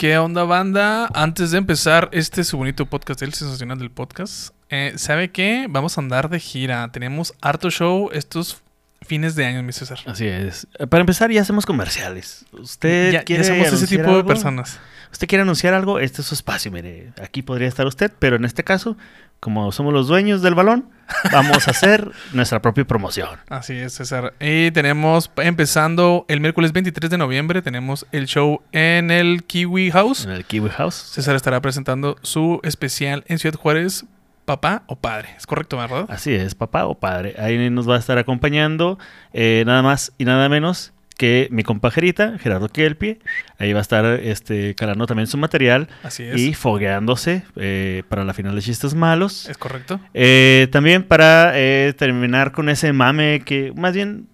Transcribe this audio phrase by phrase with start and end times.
[0.00, 1.10] ¿Qué onda, banda?
[1.12, 5.66] Antes de empezar este su bonito podcast, el sensacional del podcast, eh, ¿sabe qué?
[5.68, 6.90] Vamos a andar de gira.
[6.90, 8.62] Tenemos harto show estos
[9.02, 9.98] fines de año, mi César.
[10.06, 10.66] Así es.
[10.88, 12.46] Para empezar, ya hacemos comerciales.
[12.52, 14.80] ¿Usted Ya, quiere ya somos ese tipo de personas.
[15.12, 15.98] ¿Usted quiere anunciar algo?
[15.98, 17.12] Este es su espacio, mire.
[17.22, 18.96] Aquí podría estar usted, pero en este caso,
[19.38, 20.88] como somos los dueños del balón,
[21.32, 23.38] vamos a hacer nuestra propia promoción.
[23.48, 24.34] Así es, César.
[24.40, 30.24] Y tenemos, empezando el miércoles 23 de noviembre, tenemos el show en el Kiwi House.
[30.24, 30.94] En el Kiwi House.
[30.94, 34.04] César estará presentando su especial en Ciudad Juárez,
[34.44, 35.28] papá o padre.
[35.36, 36.06] ¿Es correcto, verdad?
[36.08, 37.34] Así es, papá o padre.
[37.38, 38.98] Ahí nos va a estar acompañando
[39.32, 43.18] eh, nada más y nada menos que mi compajerita, Gerardo Kelpie.
[43.58, 46.40] Ahí va a estar este, calando también su material Así es.
[46.40, 49.46] y fogueándose eh, para la final de chistes malos.
[49.46, 50.00] ¿Es correcto?
[50.14, 54.28] Eh, también para eh, terminar con ese mame que, más bien,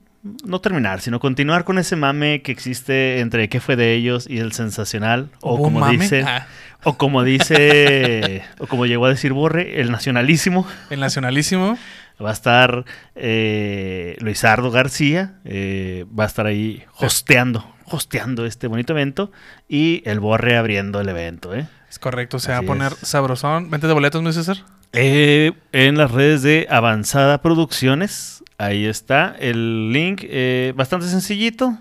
[0.45, 4.39] no terminar, sino continuar con ese mame que existe entre qué fue de ellos y
[4.39, 5.29] el sensacional.
[5.41, 5.99] O ¿Hubo un como mame?
[5.99, 6.47] dice, Ah,
[6.85, 10.69] o como dice, o como llegó a decir Borre, el nacionalísimo.
[10.91, 11.77] el nacionalísimo.
[12.23, 18.95] Va a estar eh, Luisardo García, eh, va a estar ahí hosteando, hosteando este bonito
[18.95, 19.31] evento
[19.69, 21.55] y el Borre abriendo el evento.
[21.55, 21.69] ¿eh?
[21.91, 22.39] Es correcto.
[22.39, 23.09] Se va a poner es.
[23.09, 23.71] sabrosón.
[23.71, 24.59] ¿Vente de boletos, mi César?
[24.93, 31.79] Eh, en las redes de Avanzada Producciones, ahí está el link, eh, bastante sencillito,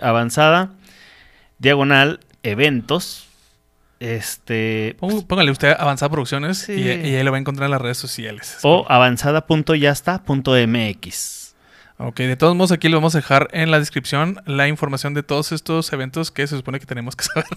[0.00, 0.70] Avanzada,
[1.58, 3.25] diagonal, eventos,
[4.00, 6.72] este, Pó- Póngale usted Avanzada Producciones Sí.
[6.72, 8.58] y, y ahí lo va a encontrar en las redes sociales.
[8.62, 11.36] o avanzada.yasta.mx.
[11.98, 15.22] Ok, de todos modos aquí le vamos a dejar en la descripción la información de
[15.22, 17.46] todos estos eventos que se supone que tenemos que saber.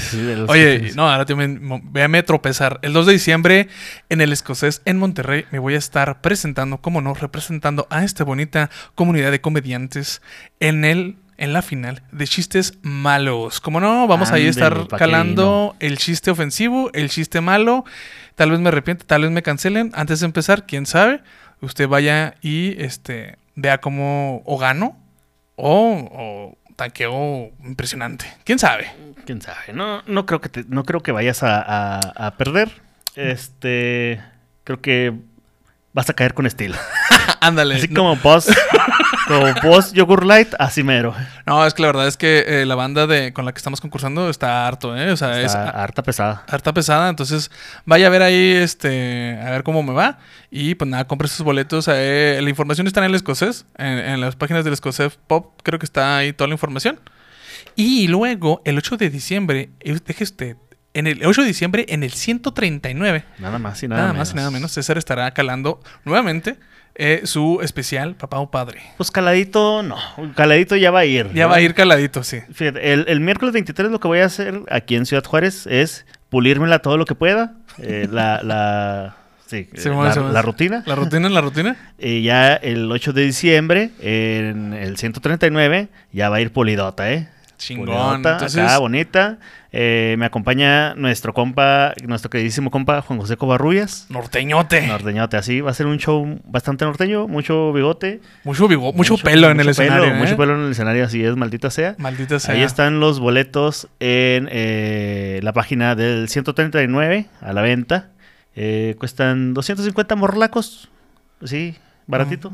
[0.00, 1.26] Sí, de los Oye, no, ahora
[1.60, 2.78] mo- véame tropezar.
[2.82, 3.68] El 2 de diciembre
[4.08, 8.24] en el Escocés en Monterrey me voy a estar presentando, como no, representando a esta
[8.24, 10.22] bonita comunidad de comediantes
[10.60, 13.60] en el en la final de chistes malos.
[13.60, 17.84] Como no, vamos ahí a estar calando el chiste ofensivo, el chiste malo.
[18.34, 19.90] Tal vez me arrepiente, tal vez me cancelen.
[19.94, 21.20] Antes de empezar, quién sabe,
[21.60, 24.96] usted vaya y este vea cómo o gano
[25.56, 28.26] o, o tanqueo impresionante.
[28.44, 28.90] ¿Quién sabe?
[29.24, 32.70] quién sabe, no, no creo que te- no creo que vayas a, a- a perder.
[33.16, 34.20] Este,
[34.64, 35.12] creo que
[35.92, 36.76] vas a caer con estilo.
[37.40, 37.76] Ándale.
[37.76, 38.48] Así como Boss,
[39.28, 41.14] como Boss Yogurt Light, así mero.
[41.46, 43.80] No, es que la verdad es que eh, la banda de con la que estamos
[43.80, 45.10] concursando está harto, ¿eh?
[45.10, 46.44] O sea, es Está harta pesada.
[46.48, 47.08] harta pesada.
[47.08, 47.50] Entonces,
[47.84, 50.18] vaya a ver ahí, este, a ver cómo me va.
[50.50, 51.88] Y pues nada, compre sus boletos.
[51.92, 55.78] eh, la información está en el escocés, en, en las páginas del escocés pop, creo
[55.78, 56.98] que está ahí toda la información.
[57.74, 60.56] Y luego, el 8 de diciembre, eh, deje usted,
[60.94, 64.28] en el 8 de diciembre, en el 139, Nada más y nada, nada, menos.
[64.28, 66.56] más y nada menos, César estará calando nuevamente
[66.98, 68.80] eh, su especial Papá o Padre.
[68.96, 69.96] Pues caladito, no.
[70.34, 71.30] Caladito ya va a ir.
[71.32, 71.50] Ya ¿no?
[71.50, 72.40] va a ir caladito, sí.
[72.52, 76.06] Fíjate, el, el miércoles 23 lo que voy a hacer aquí en Ciudad Juárez es
[76.30, 77.54] pulírmela todo lo que pueda.
[77.78, 79.92] eh, la, la, sí, Sí, eh,
[80.32, 80.82] la, rutina.
[80.86, 81.76] La rutina, la rutina.
[81.98, 87.28] Y ya el 8 de diciembre, en el 139, ya va a ir pulidota, ¿eh?
[87.58, 87.86] Chingón.
[87.86, 89.38] Pulidota, Entonces, acá, bonita.
[89.78, 94.06] Eh, me acompaña nuestro compa, nuestro queridísimo compa Juan José Covarrubias.
[94.08, 94.86] norteñote.
[94.86, 95.60] Norteñote, así.
[95.60, 98.22] Va a ser un show bastante norteño, mucho bigote.
[98.44, 100.14] mucho, vigo- mucho, pelo en el pelo, escenario.
[100.14, 100.18] ¿eh?
[100.18, 101.94] Mucho pelo en el escenario, así es, maldita sea.
[101.98, 102.54] Maldita sea.
[102.54, 108.08] Ahí están los boletos en eh, la página del 139 a la venta.
[108.54, 110.88] Eh, cuestan 250 morlacos.
[111.44, 111.76] Sí,
[112.06, 112.50] baratito.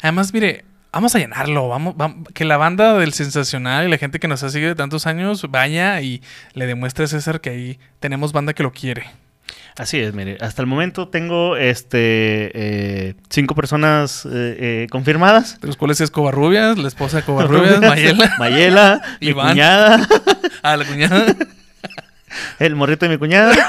[0.00, 1.68] Además, mire, vamos a llenarlo.
[1.68, 4.74] Vamos, vam- que la banda del sensacional y la gente que nos ha seguido de
[4.76, 6.22] tantos años vaya y
[6.54, 9.06] le demuestre a César que ahí tenemos banda que lo quiere.
[9.76, 10.36] Así es, mire.
[10.42, 14.30] Hasta el momento tengo este eh, cinco personas eh,
[14.84, 15.58] eh, confirmadas.
[15.60, 18.34] De los cuales es Covarrubias, la esposa de Covarrubias, Mayela.
[18.38, 20.06] Mayela, mi cuñada,
[20.62, 21.34] Ah, la cuñada.
[22.58, 23.54] el morrito de mi cuñada.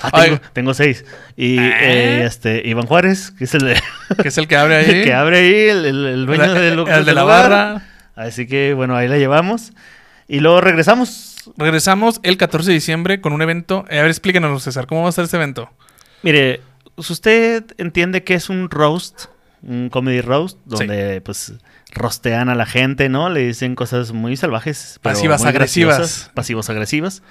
[0.00, 1.04] Ah, tengo, tengo seis.
[1.36, 1.72] Y ¿Eh?
[1.80, 3.80] eh, este Iván Juárez, que es el, de-
[4.22, 4.90] Que es el que abre ahí.
[4.90, 7.50] el que abre ahí, el, el- el dueño del el del de la lugar.
[7.50, 7.82] barra.
[8.14, 9.72] Así que bueno, ahí la llevamos.
[10.28, 11.36] Y luego regresamos.
[11.56, 13.84] Regresamos el 14 de diciembre con un evento.
[13.88, 15.70] Eh, a ver, explíquenos, César, ¿cómo va a ser este evento?
[16.22, 16.60] Mire,
[16.98, 19.26] si usted entiende que es un roast,
[19.62, 21.54] un comedy roast, donde pues
[21.94, 23.30] rostean a la gente, ¿no?
[23.30, 24.98] Le dicen cosas muy salvajes.
[25.00, 26.30] Pasivas muy agresivas.
[26.34, 27.22] Pasivos agresivas.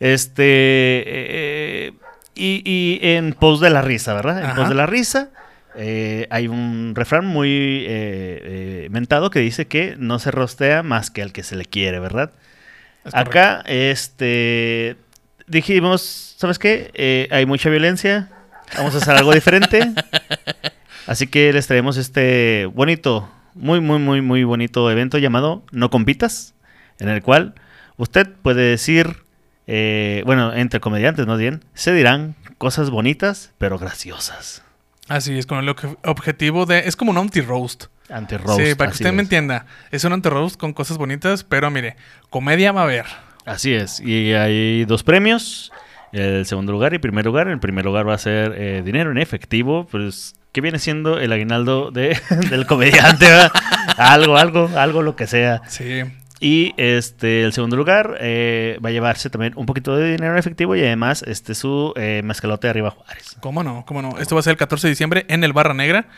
[0.00, 0.42] Este.
[0.46, 1.92] eh,
[2.34, 4.38] y, y en pos de la risa, ¿verdad?
[4.40, 4.56] En Ajá.
[4.56, 5.30] pos de la risa.
[5.74, 11.10] eh, hay un refrán muy eh, eh, mentado que dice que no se rostea más
[11.10, 12.32] que al que se le quiere, ¿verdad?
[13.04, 13.14] Es.
[13.14, 14.96] Acá, este,
[15.46, 16.90] dijimos, ¿sabes qué?
[16.94, 18.28] Eh, hay mucha violencia,
[18.76, 19.80] vamos a hacer algo diferente.
[21.06, 26.54] Así que les traemos este bonito, muy, muy, muy, muy bonito evento llamado No Compitas,
[26.98, 27.54] en el cual
[27.96, 29.24] usted puede decir,
[29.66, 34.62] eh, bueno, entre comediantes, no bien, se dirán cosas bonitas, pero graciosas.
[35.08, 36.80] Así es, con el obje- objetivo de...
[36.80, 37.84] Es como un anti-roast.
[38.10, 38.60] Anti-roast.
[38.60, 39.66] Sí, para que usted me entienda.
[39.92, 41.96] Es un anti-roast con cosas bonitas, pero mire,
[42.30, 43.06] comedia va a haber.
[43.44, 44.00] Así es.
[44.00, 45.72] Y hay dos premios.
[46.12, 47.46] El segundo lugar y primer lugar.
[47.46, 49.86] El primer lugar va a ser eh, dinero en efectivo.
[49.86, 52.18] Pues, ¿qué viene siendo el aguinaldo de,
[52.50, 53.26] del comediante?
[53.26, 53.52] ¿verdad?
[53.96, 55.62] algo, algo, algo, lo que sea.
[55.68, 56.02] Sí.
[56.38, 60.38] Y este, el segundo lugar eh, va a llevarse también un poquito de dinero en
[60.38, 63.36] efectivo y además este, su eh, mezcalote de arriba Juárez.
[63.40, 63.84] ¿Cómo no?
[63.86, 64.18] ¿Cómo no?
[64.18, 66.08] Esto va a ser el 14 de diciembre en el Barra Negra.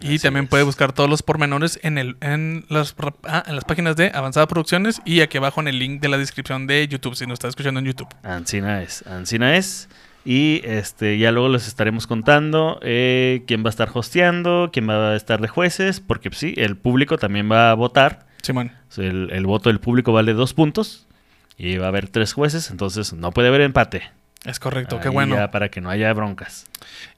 [0.00, 0.50] Y Así también es.
[0.50, 4.48] puede buscar todos los pormenores en, el, en, las, ah, en las páginas de Avanzada
[4.48, 7.48] Producciones y aquí abajo en el link de la descripción de YouTube, si nos está
[7.48, 8.08] escuchando en YouTube.
[8.24, 9.88] Ancina es, Ancina es.
[10.24, 15.12] Y este, ya luego les estaremos contando eh, quién va a estar hosteando, quién va
[15.12, 18.27] a estar de jueces, porque pues, sí, el público también va a votar.
[18.48, 18.72] Simón.
[18.96, 21.06] El, el voto del público vale dos puntos
[21.56, 24.02] y va a haber tres jueces, entonces no puede haber empate.
[24.44, 25.34] Es correcto, qué bueno.
[25.36, 26.64] ya para que no haya broncas.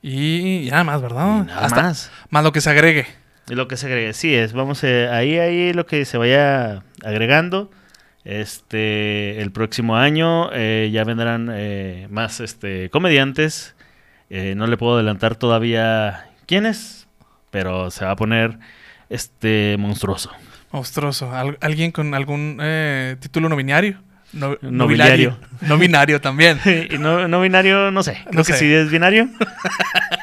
[0.03, 1.43] Y ya más, ¿verdad?
[1.45, 2.11] Y nada Hasta- más.
[2.31, 3.07] más lo que se agregue.
[3.49, 6.83] Y lo que se agregue, sí es, vamos eh, ahí, ahí lo que se vaya
[7.05, 7.71] agregando.
[8.25, 13.75] Este, el próximo año eh, ya vendrán eh, más este, comediantes.
[14.31, 17.07] Eh, no le puedo adelantar todavía quiénes,
[17.51, 18.59] pero se va a poner
[19.09, 20.31] este monstruoso.
[20.73, 21.35] Monstruoso.
[21.35, 23.99] Al- ¿Alguien con algún eh, título nominario?
[24.33, 25.37] No, Nobiliario.
[25.63, 26.61] No binario también.
[26.91, 28.13] y no, no binario, no sé.
[28.23, 28.59] Creo No que sé.
[28.61, 29.29] sí es binario.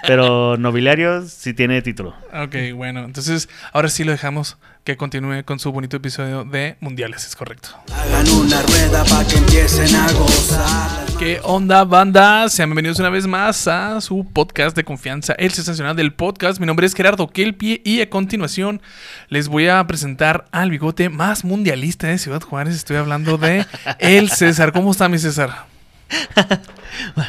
[0.07, 2.15] pero nobiliario sí tiene título.
[2.33, 3.03] Ok, bueno.
[3.03, 7.69] Entonces, ahora sí lo dejamos que continúe con su bonito episodio de Mundiales, es correcto.
[7.93, 11.05] Hagan una rueda pa' que empiecen a gozar.
[11.19, 12.47] ¿Qué onda, banda?
[12.47, 16.59] Sean bienvenidos una vez más a su podcast de confianza, el sensacional del podcast.
[16.59, 18.81] Mi nombre es Gerardo Kelpie y a continuación
[19.29, 22.75] les voy a presentar al bigote más mundialista de Ciudad Juárez.
[22.75, 23.65] Estoy hablando de
[23.97, 24.71] el César.
[24.71, 25.65] ¿Cómo está mi César?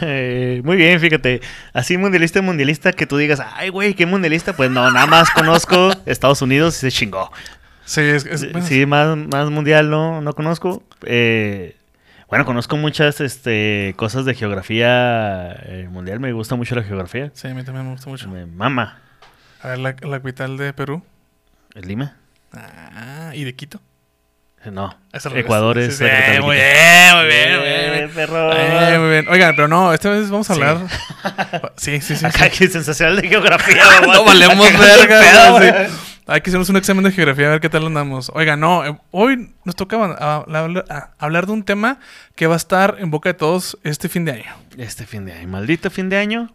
[0.02, 1.40] Eh, muy bien, fíjate.
[1.72, 4.52] Así mundialista, mundialista, que tú digas, ay, güey, qué mundialista.
[4.54, 7.32] Pues no, nada más conozco Estados Unidos y se chingó.
[7.86, 10.82] Sí, es, es- Sí, bueno, sí, más, más mundial no, no conozco.
[11.04, 11.74] Eh,
[12.28, 16.20] bueno, conozco muchas este, cosas de geografía eh, mundial.
[16.20, 17.30] Me gusta mucho la geografía.
[17.34, 18.28] sí, a mí también me gusta mucho.
[18.28, 18.98] Me mama.
[19.62, 21.02] A ver, la, la capital de Perú.
[21.74, 22.16] ¿Es Lima?
[22.52, 23.80] Ah, ¿y de Quito?
[24.64, 24.96] Eh, No.
[25.12, 25.24] Es.
[25.26, 26.66] Ecuador Sí, es sí, la capital de muy Quito.
[26.66, 28.04] bien, muy bien, muy bien, muy bien.
[28.04, 28.52] Eh, perro.
[28.52, 29.28] Eh, muy bien.
[29.28, 30.60] Oigan, pero no, esta vez vamos a Sí.
[30.62, 30.86] hablar.
[31.76, 32.24] Sí, sí, sí.
[32.26, 32.58] Acá sí.
[32.58, 33.82] que sensacional de geografía.
[34.06, 34.78] no valemos Acá,
[35.58, 35.88] verga.
[36.30, 38.30] Hay que hacernos un examen de geografía a ver qué tal andamos.
[38.34, 42.00] Oiga, no, eh, hoy nos toca a- a- a- hablar de un tema
[42.34, 44.52] que va a estar en boca de todos este fin de año.
[44.76, 46.52] Este fin de año, maldito fin de año.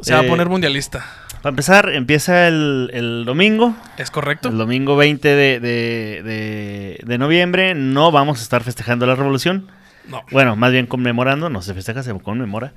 [0.00, 1.06] Se va a Eh, poner mundialista.
[1.40, 3.76] Para empezar, empieza el, el domingo.
[3.96, 4.48] ¿Es correcto?
[4.48, 9.68] El domingo 20 de, de- de- de noviembre no vamos a estar festejando la revolución.
[10.08, 10.22] No.
[10.32, 12.72] Bueno, más bien conmemorando, no se festeja, se conmemora.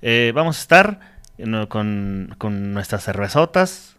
[0.00, 1.00] Eh, vamos a estar
[1.68, 3.91] con, con nuestras cervezotas.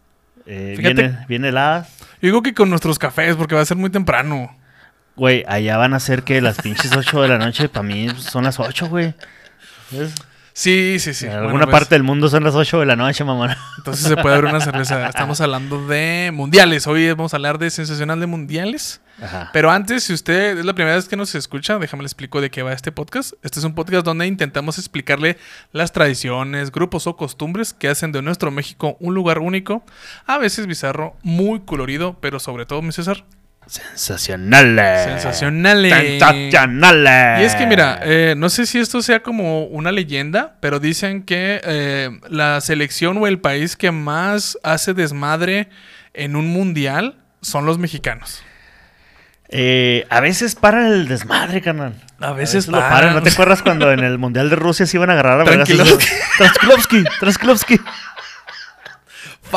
[0.46, 1.88] Eh, Fíjate- viene, viene heladas.
[2.20, 4.54] Yo digo que con nuestros cafés, porque va a ser muy temprano.
[5.16, 8.44] Güey, allá van a ser que las pinches 8 de la noche, para mí son
[8.44, 9.14] las 8, güey.
[9.90, 10.12] ¿Ves?
[10.56, 11.26] Sí, sí, sí.
[11.26, 13.58] en Bueno, alguna pues, parte del mundo son las 8 de la noche, mamá.
[13.76, 15.08] Entonces se puede abrir una cerveza.
[15.08, 16.86] Estamos hablando de mundiales.
[16.86, 19.00] Hoy vamos a hablar de sensacional de mundiales.
[19.20, 19.50] Ajá.
[19.52, 22.52] Pero antes, si usted es la primera vez que nos escucha, déjame le explico de
[22.52, 23.32] qué va este podcast.
[23.42, 25.38] Este es un podcast donde intentamos explicarle
[25.72, 29.84] las tradiciones, grupos o costumbres que hacen de nuestro México un lugar único,
[30.24, 33.24] a veces bizarro, muy colorido, pero sobre todo, mi César,
[33.66, 35.04] Sensacionales.
[35.04, 35.92] sensacionales.
[35.92, 37.40] Sensacionales.
[37.40, 41.22] Y es que mira, eh, no sé si esto sea como una leyenda, pero dicen
[41.22, 45.68] que eh, la selección o el país que más hace desmadre
[46.12, 48.42] en un mundial son los mexicanos.
[49.48, 51.94] Eh, a veces para el desmadre, carnal.
[52.18, 52.90] A veces lo paran.
[52.90, 53.14] paran.
[53.14, 55.44] ¿No te acuerdas cuando en el Mundial de Rusia se iban a agarrar a?
[55.44, 56.06] Tranquilovsky.
[56.38, 57.04] Transkilovsky.
[57.20, 57.80] Transkilovsky.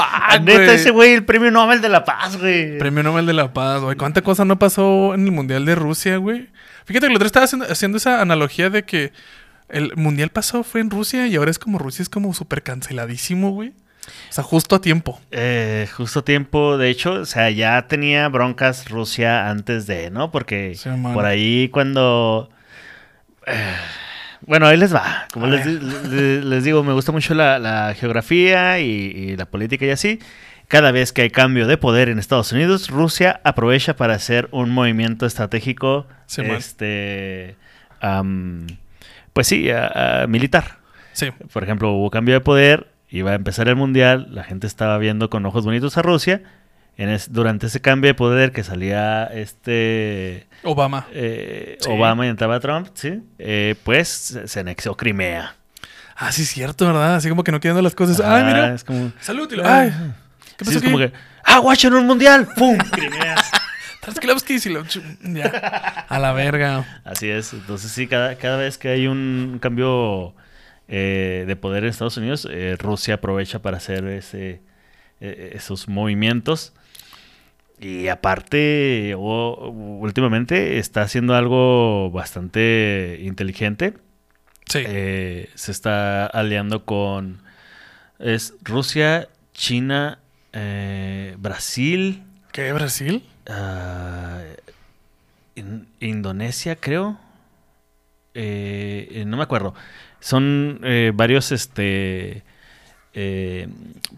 [0.01, 0.75] Fuck, Neta, güey.
[0.75, 2.77] ese güey, el premio Nobel de la Paz, güey.
[2.77, 3.95] Premio Nobel de la Paz, güey.
[3.95, 6.49] ¿Cuánta cosa no pasó en el Mundial de Rusia, güey?
[6.85, 9.11] Fíjate que el otro estaba haciendo, haciendo esa analogía de que
[9.69, 13.51] el Mundial pasado fue en Rusia y ahora es como Rusia es como súper canceladísimo,
[13.51, 13.73] güey.
[14.29, 15.19] O sea, justo a tiempo.
[15.31, 20.31] Eh, justo a tiempo, de hecho, o sea, ya tenía broncas Rusia antes de, ¿no?
[20.31, 22.49] Porque Sí, por ahí cuando...
[23.45, 23.75] eh,
[24.41, 25.25] bueno, ahí les va.
[25.34, 25.79] Como les, ver.
[25.79, 29.89] di- le- les digo, me gusta mucho la, la geografía y, y la política y
[29.91, 30.20] así.
[30.67, 34.70] Cada vez que hay cambio de poder en Estados Unidos, Rusia aprovecha para hacer un
[34.70, 37.56] movimiento estratégico, Sí, este,
[39.34, 40.77] pues sí, a- a militar.
[41.13, 41.32] Sí.
[41.53, 45.29] Por ejemplo, hubo cambio de poder, iba a empezar el mundial, la gente estaba viendo
[45.29, 46.41] con ojos bonitos a Rusia,
[46.98, 51.07] en es- durante ese cambio de poder que salía este Obama.
[51.11, 51.89] eh, Sí.
[51.91, 53.21] Obama y entraba Trump, ¿sí?
[53.39, 55.55] Eh, pues se, anexó Crimea.
[56.15, 57.15] Ah, sí, es cierto, ¿verdad?
[57.15, 58.19] Así como que no queriendo las cosas.
[58.19, 58.73] Ajá, Ay, mira.
[58.73, 59.51] Es como, Salud.
[59.51, 59.89] y lo- Ay.
[60.57, 61.59] ¿Qué sí, pasó es como que, ah,
[61.93, 62.77] un mundial, ¡pum!
[62.91, 63.35] Crimea.
[64.59, 64.83] Sí, lo-
[65.21, 65.45] Ya.
[66.09, 67.01] A la verga.
[67.03, 67.53] Así es.
[67.53, 70.33] Entonces sí, cada, cada vez que hay un cambio
[70.87, 74.61] eh, de poder en Estados Unidos, eh, Rusia aprovecha para hacer ese,
[75.19, 76.73] eh, esos movimientos.
[77.79, 79.69] Y aparte, o-
[80.01, 83.93] últimamente está haciendo algo bastante inteligente.
[84.65, 84.79] Sí.
[84.86, 87.41] Eh, se está aliando con
[88.19, 90.19] es Rusia, China,
[90.53, 93.24] eh, Brasil, ¿Qué, Brasil?
[93.48, 94.41] ah,
[95.55, 97.19] In- Indonesia, creo.
[98.34, 99.74] Eh, no me acuerdo.
[100.19, 100.81] Son
[101.13, 102.43] varios, este,
[103.19, 103.67] eh,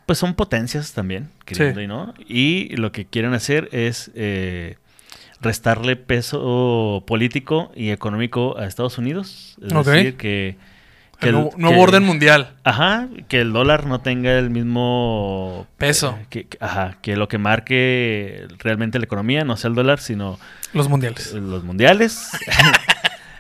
[0.06, 1.84] pues son potencias también, queriendo Sí.
[1.86, 2.14] y no.
[2.28, 4.76] Y lo que quieren hacer es eh,
[5.42, 9.56] restarle peso político y económico a Estados Unidos.
[9.62, 10.58] Es decir, que,
[11.20, 12.56] que El el- nuevo, que- orden mundial.
[12.66, 16.18] Ajá, que el dólar no tenga el mismo Peso.
[16.22, 20.00] eh, que, que- ajá, que lo que marque realmente la economía no sea el dólar,
[20.00, 20.38] sino
[20.74, 21.34] Los mundiales.
[21.34, 22.32] los mundiales.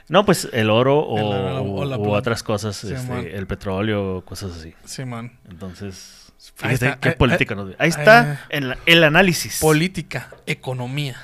[0.09, 4.51] no, pues el oro o, El oro o otras cosas, Sí, este, el petróleo, cosas
[4.57, 4.73] así.
[4.85, 5.31] Simón.
[5.49, 9.59] Entonces, fíjate está, qué ahí- política ahí- nos Ahí está ahí- en la- el análisis.
[9.59, 11.15] Política, economía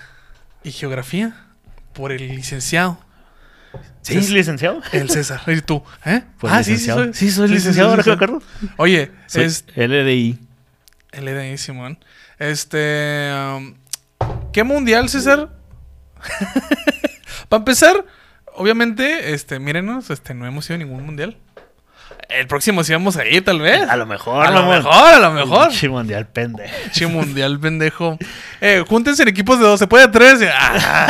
[0.63, 1.35] y geografía
[1.93, 2.99] por el licenciado.
[4.01, 4.81] ¿Sí, César- licenciado?
[4.93, 5.41] El César.
[5.47, 5.83] ¿Y tú?
[6.05, 6.21] ¿Eh?
[6.39, 7.05] Por ah, licenciado.
[7.05, 7.29] sí, sí, soy.
[7.29, 8.41] Sí, soy licenciado, ahora que me acuerdo.
[8.77, 10.39] Oye, Soy es LDI.
[11.11, 11.97] el EDI, Simón.
[12.39, 13.31] Este.
[13.57, 13.73] um,
[14.53, 15.49] ¿Qué mundial, César?
[17.49, 18.05] Para empezar,
[18.57, 21.37] obviamente, este, mírenos, este, no hemos ido a ningún mundial.
[22.29, 23.87] El próximo sí vamos a ir, tal vez.
[23.87, 25.67] A lo mejor, A lo mejor, a lo mejor.
[25.69, 26.73] Pinche mundial pendejo.
[26.91, 28.17] Che mundial, pendejo.
[28.61, 30.49] Eh, júntense en equipos de dos, se puede de tres.
[30.53, 31.07] Ah.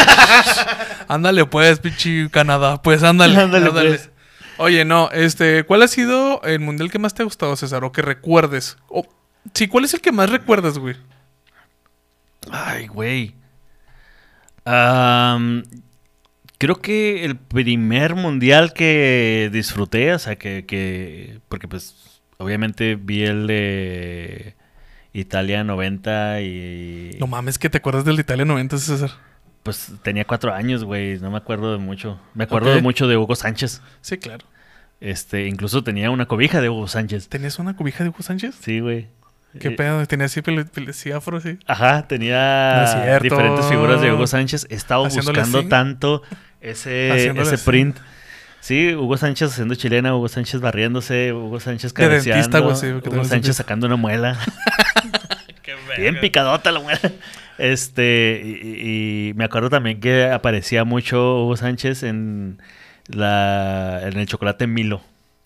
[1.08, 2.82] ándale, pues, pinche Canadá.
[2.82, 3.90] Pues ándale, Ándale, ándale.
[3.90, 4.10] pues.
[4.58, 7.84] Oye, no, este, ¿cuál ha sido el mundial que más te ha gustado, César?
[7.84, 8.78] O que recuerdes.
[8.90, 9.06] O,
[9.54, 10.96] sí, ¿cuál es el que más recuerdas, güey?
[12.52, 13.36] Ay, güey.
[14.66, 15.64] Am,
[16.66, 23.24] creo que el primer mundial que disfruté, o sea, que, que- porque pues obviamente vi
[23.24, 24.56] el de
[25.14, 29.12] Italia 90 y No mames, que te acuerdas del de Italia 90, César.
[29.64, 32.20] pues tenía cuatro años, güey, no me acuerdo de mucho.
[32.34, 33.82] Me acuerdo de mucho de Hugo Sánchez.
[34.02, 34.46] Sí, claro.
[35.02, 37.30] Este, incluso tenía una cobija de Hugo Sánchez.
[37.30, 38.56] ¿Tenías una cobija de Hugo Sánchez?
[38.62, 39.08] Sí, güey.
[39.60, 40.06] ¿Qué Eh, pedo?
[40.06, 40.42] ¿Tenías así,
[40.94, 41.58] sí, afro, sí?
[41.66, 44.68] Ajá, tenía No diferentes figuras de Hugo Sánchez.
[44.70, 45.70] He estado Haciéndole buscando así.
[45.70, 46.22] tanto
[46.72, 47.10] ese,
[47.44, 47.98] ese print.
[48.60, 52.42] Sí, Hugo Sánchez haciendo chilena, Hugo Sánchez barriéndose, Hugo Sánchez cabeceando,
[52.98, 54.38] Hugo Sánchez sacando una muela.
[55.98, 57.00] Bien picadota la muela.
[57.58, 62.60] Este, y, y- y me acuerdo también que aparecía mucho Hugo Sánchez en
[63.08, 65.02] la en el chocolate Milo.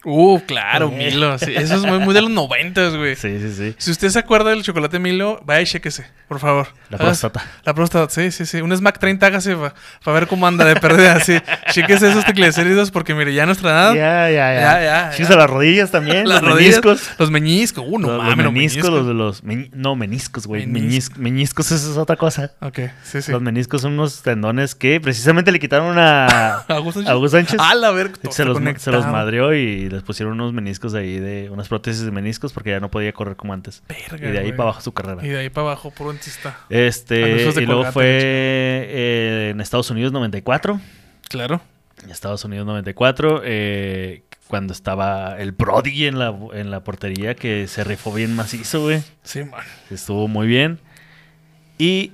[0.05, 1.11] Uh, claro, Eh.
[1.11, 1.37] Milo.
[1.37, 3.17] sí, eso es muy, muy de los noventas, güey.
[3.17, 3.75] Sí, sí, sí.
[3.77, 6.69] Si usted se acuerda del chocolate Milo, vaya y chéquese, por favor.
[6.89, 7.45] La próstata.
[7.65, 8.61] La próstata, sí, sí, sí.
[8.61, 11.37] Un Smack 30 hágase para ver cómo anda de pérdida, así.
[11.71, 13.93] Chéquese esos triglicéridos porque, mire, ya a nuestra edad...
[13.93, 15.11] Ya, ya, ya.
[15.11, 17.19] Ya, ya, las rodillas también, las los rodillas, meniscos.
[17.19, 17.85] Los meñiscos.
[17.85, 19.43] Uh, no los, mames, los meniscos, los de los...
[19.43, 20.65] no, meniscos, güey.
[20.65, 21.17] Meniscos.
[21.17, 22.53] Meniscos, eso es otra cosa.
[22.61, 23.33] Ok, sí, sí.
[23.33, 27.09] Los meniscos son unos tendones que precisamente le quitaron a, ¿A Hugo Sánchez?
[27.11, 27.57] a Hugo Sánchez.
[27.59, 31.49] Ah, la todo se, los, se los madreó y les pusieron unos meniscos ahí, de
[31.49, 33.83] unas prótesis de meniscos porque ya no podía correr como antes.
[33.87, 35.25] Verga, y de ahí para abajo su carrera.
[35.25, 36.57] Y de ahí para abajo, puro dentista.
[36.69, 40.79] Este, y luego fue eh, en Estados Unidos 94.
[41.29, 41.61] Claro.
[42.09, 47.83] Estados Unidos 94, eh, cuando estaba el Brody en la, en la portería, que se
[47.83, 49.03] rifó bien macizo, güey.
[49.23, 49.65] Sí, man.
[49.89, 50.79] Estuvo muy bien.
[51.77, 52.13] Y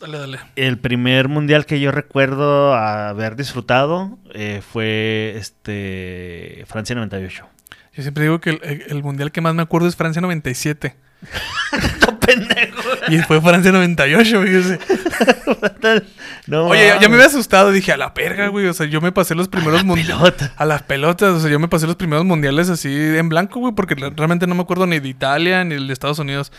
[0.00, 0.38] Dale, dale.
[0.54, 7.46] el primer mundial que yo recuerdo haber disfrutado eh, fue este Francia 98.
[7.94, 8.50] Yo siempre digo que
[8.88, 10.94] el, mundial que más me acuerdo es Francia 97.
[12.06, 12.80] ¡No, pendejo!
[13.08, 14.52] Y fue Francia 98, güey.
[16.46, 17.70] No, Oye, ya, ya me había asustado.
[17.72, 18.66] Dije, a la perga, güey.
[18.66, 20.34] O sea, yo me pasé los primeros mundiales.
[20.56, 23.74] A las pelotas, o sea, yo me pasé los primeros mundiales así en blanco, güey,
[23.74, 26.52] porque realmente no me acuerdo ni de Italia ni de Estados Unidos.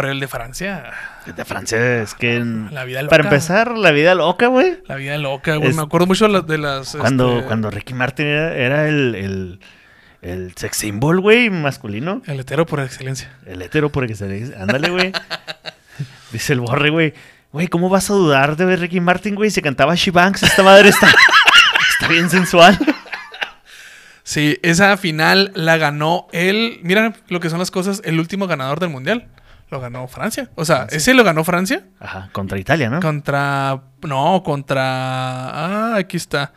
[0.00, 0.92] Pero el de Francia,
[1.26, 2.36] De Francia es que...
[2.36, 3.10] en- la vida loca.
[3.10, 4.78] Para empezar, la vida loca, güey.
[4.86, 5.70] La vida loca, güey.
[5.70, 6.94] Es- Me acuerdo mucho de las...
[6.96, 9.60] Cuando, este, cuando Ricky Martin era, era el, el,
[10.22, 12.22] el sex symbol, güey, masculino.
[12.26, 13.30] El hetero por excelencia.
[13.46, 14.56] El hétero por excelencia.
[14.60, 15.12] Ándale, güey.
[16.32, 17.14] Dice el borre, güey.
[17.50, 19.50] Güey, ¿cómo vas a dudar de ver Ricky Martin, güey?
[19.50, 20.42] Se cantaba She Banks.
[20.42, 21.08] Esta madre está,
[21.90, 22.78] está bien sensual.
[24.22, 26.80] Sí, esa final la ganó él.
[26.82, 29.26] Mira lo que son las cosas, el último ganador del mundial.
[29.70, 30.50] Lo ganó Francia.
[30.54, 33.00] O sea, ese lo ganó Francia Ajá, contra Italia, ¿no?
[33.00, 33.82] contra.
[34.02, 34.82] No, contra.
[35.92, 36.52] Ah, aquí está.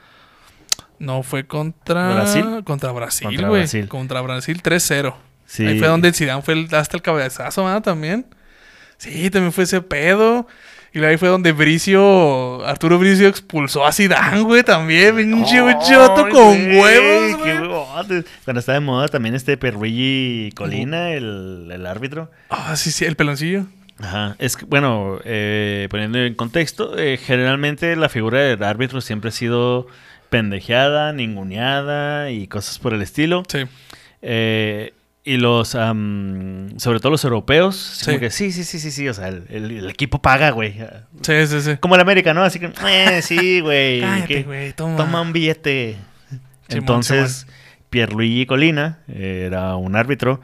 [1.00, 2.14] No, fue contra.
[2.14, 2.64] ¿Brasil?
[2.64, 3.62] Contra Brasil, Contra güey.
[3.62, 3.88] Brasil.
[3.90, 5.16] Contra Brasil 3-0.
[5.46, 5.66] Sí.
[5.68, 7.82] Ahí fue donde el Zidane fue el, hasta el cabezazo, ¿verdad?
[7.82, 8.26] También.
[8.98, 10.48] Sí, también fue ese pedo.
[10.94, 15.16] Y ahí fue donde Bricio, Arturo Bricio expulsó a Zidane, güey, también.
[15.16, 18.26] Pinche güey, choto con huevos, qué.
[18.44, 22.30] Cuando está de moda también este Perruigi Colina, el, el árbitro.
[22.50, 23.68] Ah, sí, sí, el peloncillo.
[24.00, 24.36] Ajá.
[24.40, 29.32] Es que, bueno, eh, poniendo en contexto, eh, generalmente la figura del árbitro siempre ha
[29.32, 29.88] sido
[30.30, 33.44] pendejeada, ninguneada y cosas por el estilo.
[33.48, 33.60] Sí.
[34.22, 34.94] Eh,
[35.24, 38.06] y los, am, sobre todo los europeos, Sí.
[38.06, 40.80] como que sí, sí, sí, sí, sí, o sea, el, el- el equipo paga, güey.
[41.22, 41.78] Sí, sí, sí.
[41.80, 42.44] Como el América, ¿no?
[42.44, 44.02] Así que, eh, sí, güey.
[44.02, 44.98] Cállate, que- güey, toma.
[44.98, 45.98] Toma un billete.
[46.70, 47.48] Simón, Entonces,
[47.90, 50.42] Pierluigi Colina era un árbitro.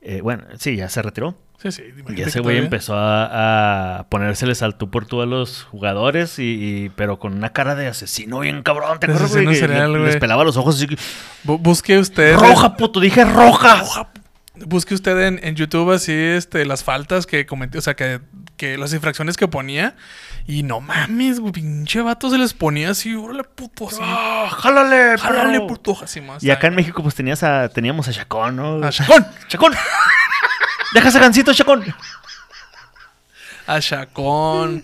[0.00, 1.36] eh, bueno, sí, ya se retiró.
[1.60, 1.82] Sí, sí.
[2.16, 6.42] Y ese güey empezó a, a ponérseles al tú por tú a los jugadores, y,
[6.44, 9.00] y- pero con una cara de asesino bien cabrón.
[9.00, 9.56] ¿Te acuerdas, güey?
[9.56, 10.94] serial, le- les pelaba los ojos así que,
[11.44, 12.36] Bu- busque usted.
[12.36, 13.00] ¡Roja, puto!
[13.00, 14.08] ¡Dije roja!
[14.66, 18.20] Busque usted en, en YouTube así este, las faltas que comenté, o sea, que,
[18.56, 19.94] que las infracciones que ponía.
[20.46, 23.98] Y no mames, güey, pinche vato se les ponía así, órale, puto, así.
[24.00, 26.42] ¡Ah, ¡Jálale, Jálale, puto, así más.
[26.42, 28.82] Y acá en México, pues tenías a, teníamos a Chacón, ¿no?
[28.84, 29.26] A Chacón.
[29.48, 29.72] ¡Chacón!
[30.94, 31.84] ¡Deja ese gancito, Chacón!
[33.66, 34.82] A Chacón.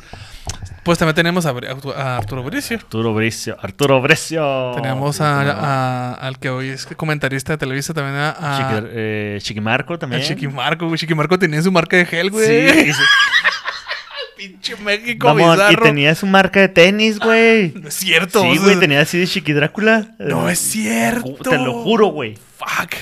[0.82, 1.54] Pues también tenemos a,
[1.96, 2.76] a Arturo Bricio.
[2.76, 3.56] Arturo Bricio.
[3.62, 4.72] Arturo Bricio.
[4.74, 9.38] Tenemos a, a- al que hoy es comentarista de Televisa también, a, a, Chiqui- eh,
[9.40, 10.22] Chiquimarco a también.
[10.22, 10.98] Chiquimarco, güey.
[10.98, 12.70] Chiquimarco tenía su marca de gel, güey.
[12.70, 13.02] Sí, sí.
[14.36, 15.82] Pinche México y bizarro.
[15.84, 17.72] tenía su marca de tenis, güey.
[17.74, 18.42] No es cierto.
[18.42, 20.08] Sí, o sea, güey, tenía así de Chiqui Drácula.
[20.18, 21.32] No es cierto.
[21.48, 22.36] Te lo juro, güey.
[22.58, 22.94] Fuck.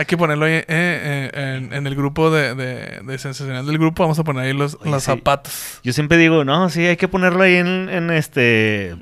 [0.00, 3.76] Hay que ponerlo ahí, eh, eh, en, en el grupo de, de, de Sensacional del
[3.76, 4.02] grupo.
[4.02, 5.06] Vamos a poner ahí los, Oye, los sí.
[5.10, 5.78] zapatos.
[5.84, 8.96] Yo siempre digo, no, sí, hay que ponerlo ahí en, en este.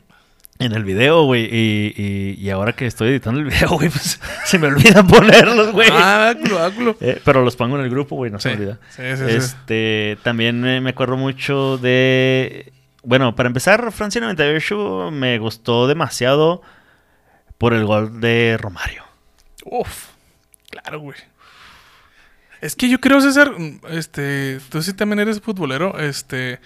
[0.58, 1.44] En el video, güey.
[1.44, 5.70] Y, y, y ahora que estoy editando el video, güey, pues se me olvida ponerlos,
[5.70, 5.88] güey.
[5.92, 6.96] Ah, culo, ah, culo.
[7.00, 8.78] Eh, pero los pongo en el grupo, güey, no se Sí, me olvida.
[8.90, 9.34] sí, sí, sí.
[9.36, 12.72] Este, también me, me acuerdo mucho de.
[13.04, 16.60] Bueno, para empezar, Francia 98 me gustó demasiado
[17.56, 19.04] por el gol de Romario.
[19.64, 20.06] Uf,
[20.82, 21.16] claro, güey.
[22.60, 26.58] Es que yo creo, César, mm, este, tú sí también eres futbolero, este,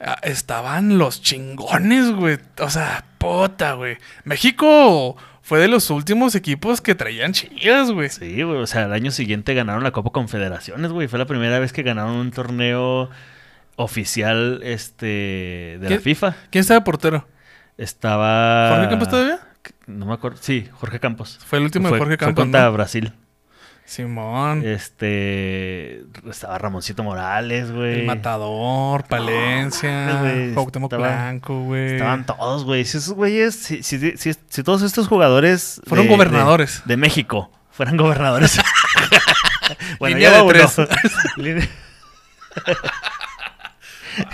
[0.00, 2.38] ah, estaban los chingones, güey.
[2.60, 3.98] O sea, puta, güey.
[4.24, 8.10] México fue de los últimos equipos que traían chillas, güey.
[8.10, 8.58] Sí, güey.
[8.58, 11.08] O sea, el año siguiente ganaron la Copa Confederaciones, güey.
[11.08, 13.10] Fue la primera vez que ganaron un torneo
[13.76, 16.36] oficial este de la FIFA.
[16.50, 17.26] ¿Quién estaba portero?
[17.76, 18.70] Estaba.
[18.70, 19.40] ¿Jorge Campos todavía?
[19.86, 20.38] No me acuerdo.
[20.40, 21.40] Sí, Jorge Campos.
[21.44, 22.72] Fue el último de Fue- Jorge fue Campos, contra ¿no?
[22.72, 23.12] Brasil.
[23.86, 24.62] Simón.
[24.66, 26.02] Este.
[26.28, 28.00] Estaba Ramoncito Morales, güey.
[28.00, 30.20] El Matador, Palencia,
[30.54, 31.92] Cuauhtémoc estaba- Blanco, güey.
[31.92, 32.84] Estaban todos, güey.
[32.84, 35.80] Si esos güeyes, si, si- si- si todos estos jugadores.
[35.86, 36.82] Fueron de- gobernadores.
[36.86, 38.58] De, de México fueran gobernadores.
[39.98, 40.76] bueno, Línea ya de tres.
[41.36, 41.68] Línea-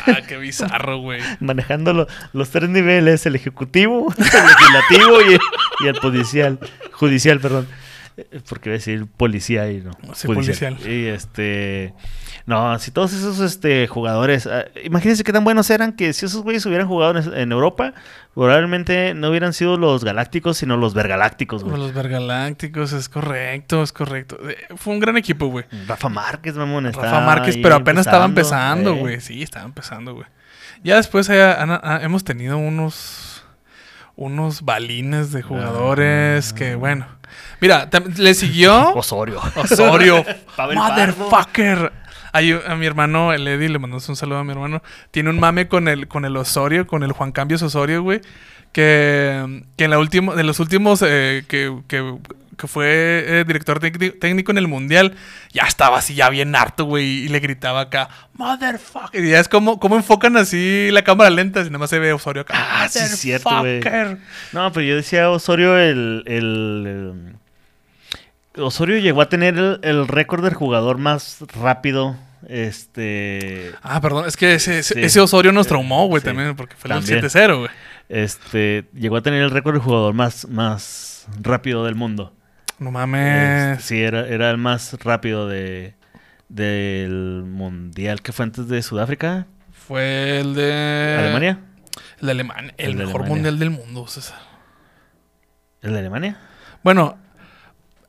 [0.07, 1.23] Ah, qué bizarro, güey.
[1.41, 6.59] Manejando lo- los tres niveles: el ejecutivo, el legislativo y, y el policial.
[6.93, 7.67] Judicial, perdón.
[8.49, 9.91] Porque voy a decir policía y no.
[10.15, 10.77] Sí, policial.
[10.87, 11.95] Y este.
[12.47, 14.47] No, si todos esos este, jugadores.
[14.47, 17.93] ah, imagínense qué tan buenos eran que si esos güeyes hubieran jugado en, en Europa,
[18.35, 21.77] probablemente no hubieran sido los galácticos, sino los vergalácticos, güey.
[21.77, 24.39] los Vergalácticos, es correcto, es correcto.
[24.49, 25.65] Eh, Fue un gran equipo, güey.
[25.87, 26.85] Rafa Márquez, mamón.
[26.93, 28.99] Rafa Márquez, pero apenas estaba empezando, eh.
[28.99, 29.21] güey.
[29.21, 30.27] Sí, estaba empezando, güey.
[30.83, 33.45] Ya después eh, han- han- hemos tenido unos
[34.17, 36.55] unos balines de jugadores Ah.
[36.57, 37.07] que, bueno.
[37.61, 39.40] Mira, le siguió Osorio.
[39.57, 40.24] Osorio.
[40.74, 41.92] Motherfucker.
[42.33, 44.83] Ay, a mi hermano, el Eddie, le mandamos un saludo a mi hermano.
[45.11, 48.20] Tiene un mame con el, con el Osorio, con el Juan Cambios Osorio, güey.
[48.72, 52.14] Que, que en la última, de los últimos eh, que, que,
[52.61, 55.14] que fue eh, director técnico en el mundial,
[55.53, 57.05] ya estaba así, ya bien harto, güey.
[57.25, 59.25] Y le gritaba acá, Motherfucker.
[59.25, 62.12] Y ya es como, como enfocan así la cámara lenta, y nada más se ve
[62.12, 62.55] Osorio acá.
[62.57, 63.81] Ah, sí, es cierto, güey.
[64.53, 70.42] No, pero yo decía Osorio el, el, el- Osorio llegó a tener el, el récord
[70.44, 72.16] del jugador más rápido.
[72.49, 73.73] Este.
[73.83, 75.01] Ah, perdón, es que ese, ese- Sí.
[75.03, 76.27] ese Osorio nos traumó, güey, Sí.
[76.27, 77.70] también, porque fue el 7-0, güey.
[78.09, 78.85] Este.
[78.94, 82.35] Llegó a tener el récord del jugador más, más rápido del mundo.
[82.81, 83.79] No mames.
[83.79, 85.95] Este, sí, era, era el más rápido de
[86.49, 89.47] del mundial que fue antes de Sudáfrica.
[89.71, 91.16] Fue el de.
[91.21, 91.61] ¿Alemania?
[92.21, 92.75] El de Alemania.
[92.77, 93.35] El, El de mejor Alemania.
[93.35, 94.38] mundial del mundo, César.
[95.83, 96.37] ¿El de Alemania?
[96.83, 97.16] Bueno,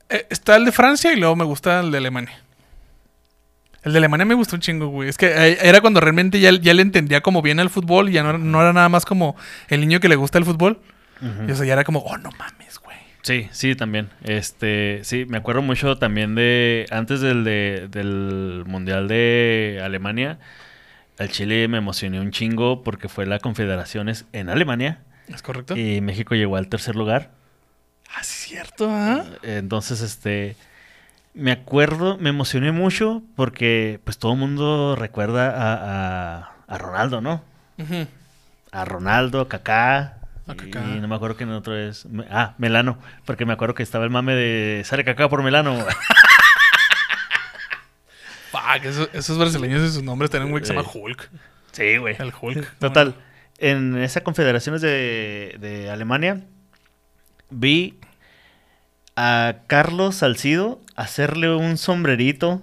[0.10, 2.42] eh, está el de Francia y luego me gusta el de Alemania.
[3.84, 5.10] El de Alemania me gustó un chingo, güey.
[5.10, 8.14] Es que eh, era cuando realmente ya, ya le entendía como bien al fútbol y
[8.14, 9.36] ya no, no era nada más como
[9.70, 10.80] el niño que le gusta el fútbol.
[11.22, 11.50] Ujú.
[11.50, 12.91] Y o sea, ya era como, oh, no mames, güey.
[13.24, 14.10] Sí, sí, también.
[14.24, 20.40] Este, sí, me acuerdo mucho también de antes del de- del mundial de Alemania,
[21.20, 25.76] al Chile me emocioné un chingo porque fue la Confederaciones en Alemania ¿Es correcto?
[25.78, 27.30] y México llegó al tercer lugar.
[28.14, 29.24] Ah, cierto, ¿ah?
[29.44, 30.56] Entonces, este,
[31.36, 35.74] me acuerdo, me emocioné mucho porque pues todo el mundo recuerda a,
[36.40, 37.44] a- a Ronaldo, ¿no?
[38.72, 40.18] A Ronaldo, Kaká.
[40.54, 42.08] Y no me acuerdo quién otro es.
[42.30, 42.98] Ah, Melano.
[43.26, 45.78] Porque me acuerdo que estaba el mame de sale Kaká por Melano.
[48.52, 50.88] Fuck, esos, esos brasileños y sus nombres tienen un güey que se llama.
[50.94, 51.30] Hulk.
[51.72, 52.16] sí, güey.
[52.20, 52.76] El Hulk.
[52.80, 53.16] Total.
[53.58, 56.42] En esa confederaciones de, de Alemania
[57.50, 58.00] vi
[59.16, 62.62] a Carlos Salcido hacerle un sombrerito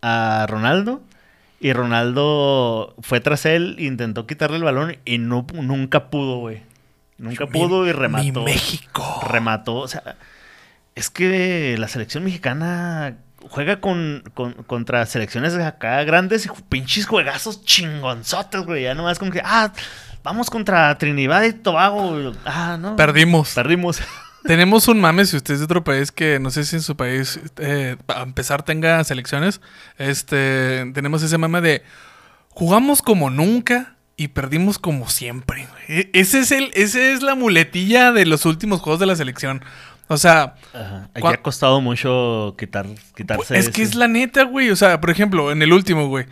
[0.00, 1.02] a Ronaldo.
[1.60, 6.60] Y Ronaldo fue tras él, intentó quitarle el balón y no, nunca pudo, güey.
[7.22, 8.42] Nunca Mi- pudo y Mi remató.
[8.44, 9.20] México.
[9.28, 9.76] remató.
[9.76, 10.16] O sea,
[10.94, 13.16] es que la selección mexicana
[13.48, 18.82] juega con, con- contra selecciones de acá grandes y pinches juegazos chingonzotes, güey.
[18.84, 19.72] Ya nomás como que, ah,
[20.22, 22.32] vamos contra Trinidad y Tobago.
[22.44, 22.96] Ah, no.
[22.96, 23.54] Perdimos.
[23.54, 24.00] Perdimos.
[24.44, 26.96] Tenemos un mame, si usted es de otro país, que no sé si en su
[26.96, 29.60] país, eh, a empezar, tenga selecciones.
[29.98, 31.84] Este, tenemos ese mame de
[32.48, 35.66] jugamos como nunca y perdimos como siempre.
[35.88, 39.64] E- Ese es el, ese es la muletilla de los últimos juegos de la selección.
[40.08, 41.08] O sea, Ajá.
[41.14, 43.56] Aquí ha costado mucho quitar, quitarse.
[43.58, 44.70] es que es la neta, güey.
[44.70, 46.26] O sea, por ejemplo, en el último, güey.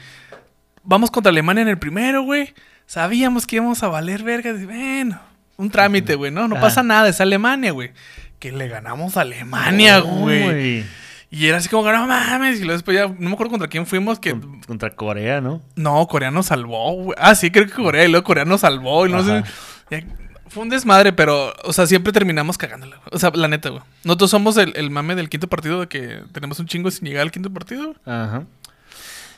[0.82, 2.54] Vamos contra Alemania en el primero, güey.
[2.86, 4.52] Sabíamos que íbamos a valer verga.
[4.52, 5.20] Bueno,
[5.56, 6.48] un trámite, güey, ¿no?
[6.48, 6.66] No Ajá.
[6.66, 7.90] pasa nada, es Alemania, güey.
[8.38, 10.84] Que le ganamos a Alemania, güey.
[11.30, 12.56] Y era así como, no mames.
[12.58, 14.18] Y luego después ya, no me acuerdo contra quién fuimos.
[14.18, 15.62] Que Con- Contra Corea, ¿no?
[15.76, 17.16] no, Corea nos salvó, güey.
[17.20, 18.04] Ah, sí, creo que Corea.
[18.04, 19.06] Y luego Corea nos salvó.
[19.06, 19.32] Y no sé.
[19.38, 19.48] Ajá.
[19.90, 20.04] ya-
[20.48, 23.00] fue un desmadre, pero, o sea, siempre terminamos cagándola.
[23.12, 23.82] O sea, la neta, güey.
[24.02, 27.22] Nosotros somos el, el mame del quinto partido de que tenemos un chingo sin llegar
[27.22, 27.94] al quinto partido.
[28.04, 28.42] Ajá.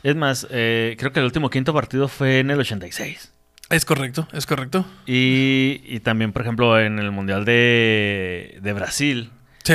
[0.02, 3.30] Es más, eh, creo que el último quinto partido fue en el 86.
[3.68, 4.86] Es correcto, es correcto.
[5.06, 9.30] Y, y también, por ejemplo, en el Mundial de, de Brasil,
[9.64, 9.74] Sí,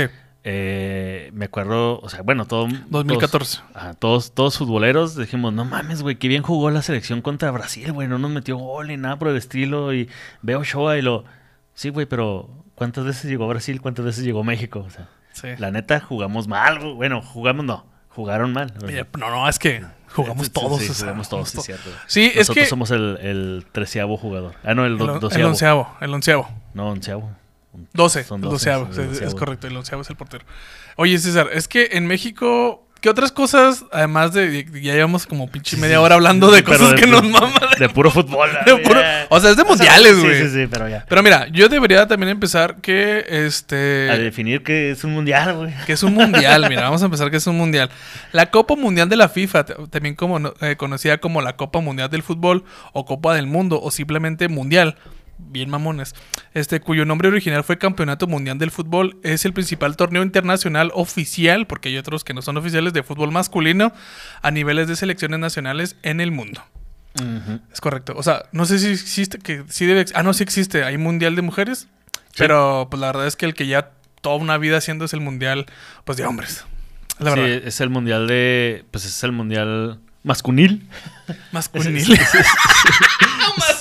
[0.50, 3.58] eh, me acuerdo, o sea, bueno, todo, 2014.
[3.58, 7.52] Todos, ajá, todos, todos futboleros dijimos, no mames, güey, qué bien jugó la selección contra
[7.52, 9.94] Brasil, güey, no nos metió gol ni nada por el estilo.
[9.94, 10.08] Y
[10.42, 11.26] veo Shoa y lo,
[11.74, 13.82] sí, güey, pero ¿cuántas veces llegó Brasil?
[13.82, 14.86] ¿Cuántas veces llegó México?
[14.88, 15.50] O sea, Sí.
[15.58, 16.94] la neta, jugamos mal, güey.
[16.94, 18.74] Bueno, jugamos no, jugaron mal.
[19.20, 19.84] No, no, es que
[20.14, 20.80] jugamos Sí, todos.
[20.82, 21.90] sí, o sea, jugamos todos, sí, to- cierto.
[22.08, 22.70] Sí, es Nosotros que.
[22.70, 24.56] somos el, el treceavo jugador.
[24.64, 25.50] Ah, no, el, el, do- el doceavo.
[25.50, 26.50] onceavo, el onceavo.
[26.74, 27.30] No, onceavo.
[27.94, 30.46] 12, Son el 12, doceavo, sí, sí, es, correcto, el onceavo es el portero.
[30.96, 35.78] Oye, César, es que en México, ¿qué otras cosas, además de, ya llevamos como pinche
[35.78, 37.52] media hora hablando de cosas que nos maman?
[37.80, 38.50] De puro fútbol.
[38.66, 40.42] De puro- o sea, es de O sea, mundiales, sí, güey.
[40.44, 41.06] Sí, sí, pero ya.
[41.08, 44.10] Pero mira, yo debería también empezar que este...
[44.10, 45.74] A definir que es un mundial, güey.
[45.86, 47.90] Que es un mundial, mira, vamos a empezar que es un mundial.
[48.32, 52.24] La Copa Mundial de la FIFA, también como eh, conocida como la Copa Mundial del
[52.24, 52.64] Fútbol
[52.94, 54.96] o Copa del Mundo o simplemente Mundial,
[55.38, 56.16] bien mamones,
[56.54, 61.68] este cuyo nombre original fue Campeonato Mundial del Fútbol, es el principal torneo internacional oficial,
[61.68, 63.94] porque hay otros que no son oficiales de fútbol masculino
[64.42, 66.64] a niveles de selecciones nacionales en el mundo.
[67.74, 68.14] Es correcto.
[68.16, 71.36] O sea, no sé si existe, que sí debe, ah, no, sí existe, hay mundial
[71.36, 71.88] de mujeres,
[72.38, 73.90] pero pues la verdad es que el que ya
[74.22, 75.66] toda una vida haciendo es el mundial,
[76.06, 76.64] pues de hombres.
[77.18, 77.68] La Sí, verdad.
[77.68, 78.86] es el mundial de.
[78.92, 80.88] Pues es el mundial masculil.
[81.52, 81.98] Masculino.
[81.98, 83.77] Es, es- es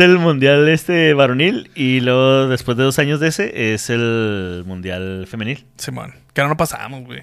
[0.00, 1.70] el mundial este varonil.
[1.74, 5.66] Y luego, después de dos años de ese, es el mundial femenil.
[5.76, 6.14] Simón.
[6.32, 7.22] Que ahora no pasamos, güey.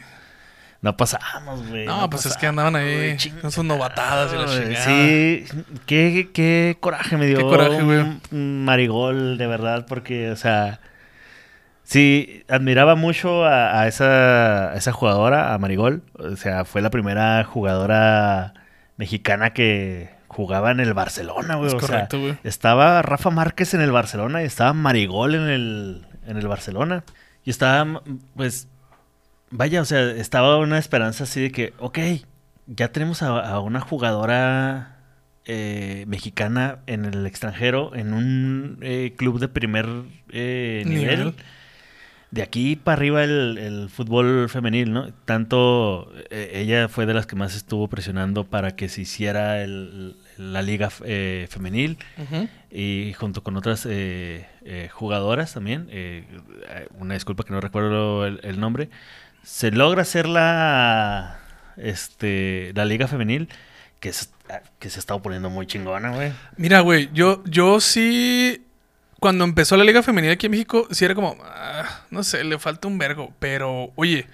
[0.82, 1.86] No pasamos, güey.
[1.86, 4.58] No, pues es que andaban ahí con sus novatadas y la güey.
[4.58, 4.86] chingada.
[4.86, 5.46] Sí,
[5.86, 7.38] qué, qué coraje me dio.
[7.38, 8.04] Qué coraje, güey.
[8.32, 10.80] Marigol, de verdad, porque, o sea.
[11.84, 16.04] Sí, admiraba mucho a, a esa, a esa jugadora, a Marigol.
[16.14, 18.54] O sea, fue la primera jugadora
[18.98, 21.68] mexicana que jugaba en el Barcelona, güey.
[21.68, 22.38] Es o sea, correcto, güey.
[22.44, 27.04] estaba Rafa Márquez en el Barcelona y estaba Marigol en el, en el Barcelona.
[27.44, 28.02] Y estaba,
[28.36, 28.68] pues,
[29.50, 32.00] vaya, o sea, estaba una esperanza así de que, ok,
[32.68, 34.98] ya tenemos a, a una jugadora
[35.46, 39.88] eh, mexicana en el extranjero, en un eh, club de primer
[40.30, 41.20] eh, nivel.
[41.20, 41.36] Nivel.
[42.32, 45.12] De aquí para arriba el, el fútbol femenil, ¿no?
[45.26, 50.16] Tanto eh, ella fue de las que más estuvo presionando para que se hiciera el-
[50.38, 51.98] la liga eh, femenil
[52.72, 56.26] y junto con otras eh, eh, jugadoras también, eh,
[56.98, 58.90] una disculpa que no recuerdo el, el nombre,
[59.44, 61.38] se logra hacer la,
[61.76, 63.50] este, la liga femenil,
[64.00, 64.28] que se,
[64.80, 66.32] que se ha estado poniendo muy chingona, güey.
[66.58, 68.66] Mira, güey, yo, yo sí.
[69.22, 71.38] Cuando empezó la Liga Femenil aquí en México, sí era como.
[71.46, 73.32] ah, no sé, le falta un vergo.
[73.38, 74.26] Pero, oye,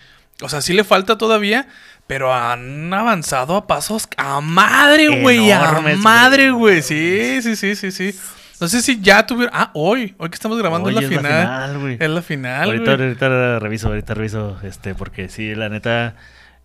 [0.42, 1.68] o sea, sí le falta todavía.
[2.08, 5.52] Pero han avanzado a pasos a madre, güey.
[5.52, 6.82] A madre, güey.
[6.82, 8.18] Sí, sí, sí, sí, sí.
[8.62, 9.54] No sé si ya tuvieron.
[9.54, 10.16] Ah, hoy.
[10.20, 11.80] Hoy que estamos grabando es la final.
[11.80, 11.98] güey.
[12.00, 13.08] Es la final, ahorita, güey.
[13.08, 16.16] ahorita reviso, ahorita reviso, este, porque sí, la neta,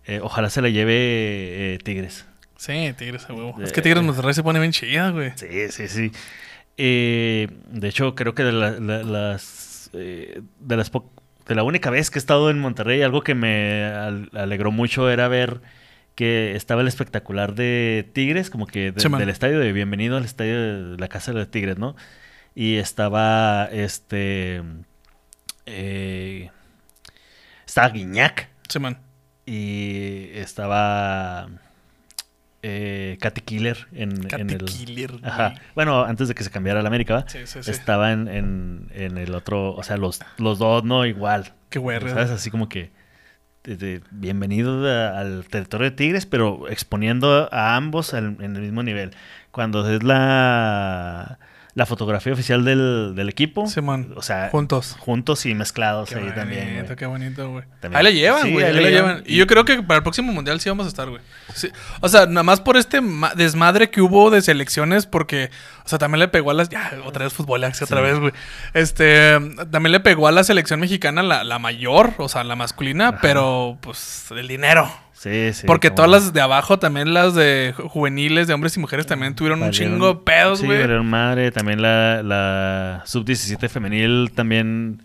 [0.05, 0.93] eh, ojalá se la lleve
[1.73, 2.25] eh, Tigres.
[2.55, 3.61] Sí, Tigres a huevo.
[3.61, 4.05] Es que Tigres eh.
[4.05, 5.33] Monterrey se pone bien chida, güey.
[5.35, 6.13] Sí, sí, sí.
[6.77, 11.11] Eh, de hecho, creo que de la- la- las eh, de las po-
[11.47, 15.09] de la única vez que he estado en Monterrey, algo que me al- alegró mucho
[15.09, 15.61] era ver
[16.15, 19.19] que estaba el espectacular de Tigres, como que de- Sí, man.
[19.19, 21.95] del estadio de bienvenido al estadio de la casa de los Tigres, ¿no?
[22.55, 24.61] Y estaba este
[25.65, 26.49] eh,
[27.65, 28.97] estaba Guiñac Sí, man.
[29.45, 31.49] y estaba
[32.63, 35.11] eh, Katy Killer en, en Katy el Killer.
[35.21, 35.53] Ajá.
[35.75, 37.25] Bueno, antes de que se cambiara a la América.
[37.27, 37.69] Sí, sí, sí.
[37.69, 41.05] Estaba en, en, en el otro, o sea, los, los dos, ¿no?
[41.05, 41.53] Igual.
[41.69, 41.99] Qué güey.
[41.99, 42.29] ¿Sabes?
[42.31, 42.91] Así como que
[43.63, 48.61] de- de- bienvenido a- al territorio de Tigres, pero exponiendo a ambos al- en el
[48.61, 49.11] mismo nivel.
[49.51, 51.39] Cuando es la,
[51.75, 54.13] la fotografía oficial del, del equipo, Sí, man.
[54.15, 54.95] o sea, Juntos.
[54.99, 56.83] juntos y mezclados Qué ahí bonito, también.
[56.85, 56.95] güey.
[56.95, 57.63] qué bonito, güey.
[57.79, 57.97] También.
[57.97, 58.63] Ahí la llevan, Sí, güey.
[58.65, 59.09] ahí ahí la llevan.
[59.15, 59.23] llevan.
[59.25, 61.21] Y yo creo que para el próximo mundial sí vamos a estar, güey.
[61.55, 61.69] Sí.
[62.01, 65.49] O sea, nada más por este ma- desmadre que hubo de selecciones, porque,
[65.83, 66.69] o sea, también le pegó a las.
[66.69, 68.33] Ya, otra vez fútbol, otra vez, güey.
[68.75, 69.39] Este,
[69.71, 73.19] también le pegó a la selección mexicana, la, la mayor, o sea, la masculina, Ajá.
[73.21, 74.91] pero, pues, el dinero.
[75.23, 75.65] Sí, sí.
[75.67, 79.35] porque todas las de abajo, también las de ju- juveniles, de hombres y mujeres, también
[79.35, 80.79] tuvieron un chingo de pedos, Sí, güey.
[80.81, 81.51] valieron madre.
[81.51, 85.01] También la, la sub-17 femenil también.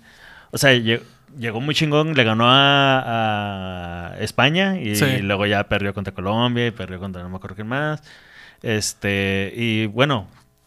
[0.51, 1.03] O sea, lle-
[1.39, 2.15] llegó muy chingón.
[2.15, 5.19] Le ganó a, a España y, Sí.
[5.23, 8.03] luego ya perdió contra Colombia y perdió contra no me acuerdo quién más.
[8.63, 10.27] Este, y bueno,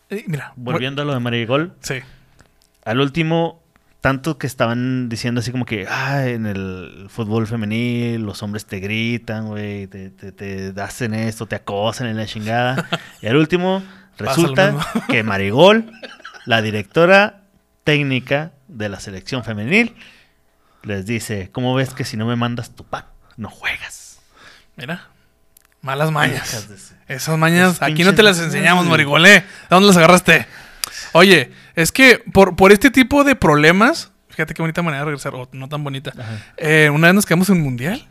[0.09, 1.95] Eh, mira, volviendo a lo de Marigol, Sí.
[2.85, 3.61] al último,
[4.01, 8.79] tanto que estaban diciendo así como que, ah, en el fútbol femenil los hombres te
[8.79, 12.87] gritan, güey, te, te, te hacen esto, te acosan en la chingada.
[13.21, 13.83] y al último,
[14.17, 14.75] resulta
[15.07, 15.91] que Marigol,
[16.45, 17.43] la directora
[17.83, 19.95] técnica de la selección femenil,
[20.81, 23.05] les dice, ¿cómo ves que si no me mandas tu pack,
[23.37, 24.19] no juegas?
[24.77, 25.09] Mira.
[25.81, 26.67] Malas mañas.
[27.07, 29.41] Esas mañas, aquí no te las enseñamos, Morigolé.
[29.41, 30.47] ¿De dónde las agarraste?
[31.13, 35.35] Oye, es que por, por este tipo de problemas, fíjate qué bonita manera de regresar,
[35.35, 36.13] o no tan bonita.
[36.57, 38.07] Eh, una vez nos quedamos en un mundial.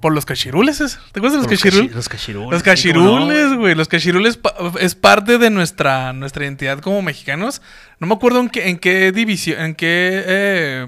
[0.00, 0.78] Por los cachirules.
[1.12, 1.90] ¿te acuerdas de los cachirules?
[1.92, 2.50] cachi- Los cachirules.
[2.50, 3.74] Los no, cachirules, güey.
[3.74, 7.60] Los cachirules pa- es parte de nuestra, nuestra identidad como mexicanos.
[7.98, 10.86] No me acuerdo en qué, en qué división, en qué eh,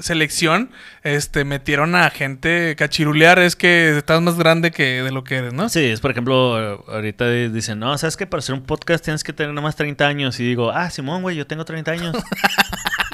[0.00, 0.70] selección
[1.02, 3.40] este, metieron a gente cachirulear.
[3.40, 5.68] Es que estás más grande que de lo que eres, ¿no?
[5.68, 9.32] Sí, es por ejemplo, ahorita dicen, no, sabes que para hacer un podcast tienes que
[9.32, 10.38] tener nada más 30 años.
[10.38, 12.16] Y digo, ah, Simón, güey, yo tengo 30 años.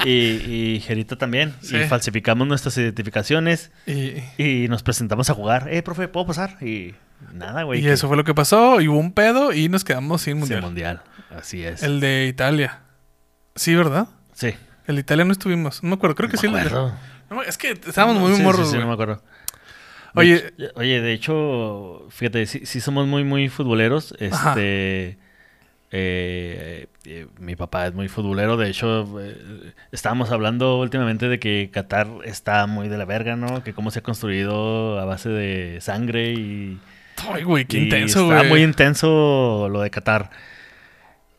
[0.05, 0.09] y,
[0.75, 1.53] y Gerita también.
[1.61, 1.77] Sí.
[1.77, 5.67] Y falsificamos nuestras identificaciones Y, y nos presentamos a jugar.
[5.71, 6.57] Eh, profe, ¿puedo pasar?
[6.63, 6.95] Y
[7.33, 7.79] nada, güey.
[7.79, 8.81] y que- eso fue lo que pasó.
[8.81, 10.61] Y hubo un pedo y nos quedamos sin Sí, mundial.
[10.61, 11.01] mundial.
[11.29, 11.83] Así es.
[11.83, 12.79] El de Italia.
[13.55, 14.07] Sí, ¿verdad?
[14.33, 14.53] Sí.
[14.87, 15.83] El de Italia no estuvimos.
[15.83, 16.15] No me acuerdo.
[16.15, 16.47] Creo que sí.
[16.47, 16.91] el de-
[17.47, 18.81] es que estábamos muy Sí, sí, morros, sí, güey.
[18.81, 19.15] no me acuerdo.
[20.13, 24.13] De Oye, hecho- oye, de hecho, fíjate, sí, sí somos muy, muy futboleros.
[24.19, 25.17] Este,
[25.91, 28.57] eh, eh, mi papá es muy futbolero.
[28.57, 33.63] De hecho, eh, estábamos hablando últimamente de que Qatar está muy de la verga, ¿no?
[33.63, 36.79] Que cómo se ha construido a base de sangre y...
[37.33, 38.49] ay, güey, qué y intenso, Está güey.
[38.49, 40.29] muy intenso lo de Qatar.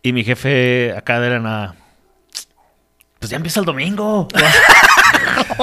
[0.02, 1.74] Y mi jefe acá de la nada...
[3.20, 4.28] Pues ya empieza el domingo.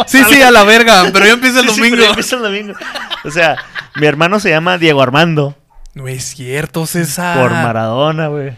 [0.08, 1.96] Sí, sí, a la verga, pero ya empieza el Sí, sí, domingo.
[1.98, 2.74] pero ya empieza el domingo.
[3.26, 3.58] O sea,
[3.96, 5.56] mi hermano se llama Diego Armando.
[5.94, 7.38] No es cierto, César.
[7.38, 8.54] Por Maradona, güey.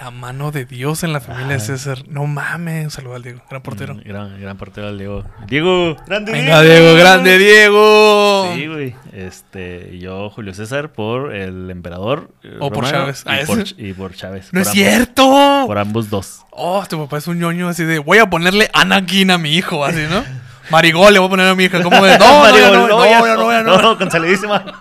[0.00, 1.60] La mano de Dios en la familia de.
[1.60, 2.02] César.
[2.06, 2.84] No mames.
[2.84, 3.94] Un saludo al Diego, gran portero.
[3.94, 5.24] Mm, Gran, gran portero el Diego.
[5.46, 8.52] Diego, grande Venga, Diego, grande Diego.
[8.54, 8.94] Sí, güey.
[9.14, 12.30] Este, y yo, Julio César, por el emperador.
[12.42, 13.24] eh, O por Chávez.
[13.24, 14.46] Y, Ah, por, y por Chávez.
[14.52, 15.64] No por es ambos- cierto.
[15.66, 16.44] Por ambos dos.
[16.50, 19.82] Oh, tu papá es un ñoño así de voy a ponerle Anakin a mi hijo,
[19.84, 20.22] así, ¿no?
[20.70, 21.82] Marigol le voy a poner a mi hija.
[21.82, 22.18] ¿Cómo de?
[22.18, 23.80] No, no, ya no, no, ya no, ya no.
[23.80, 24.62] No, con salidísima.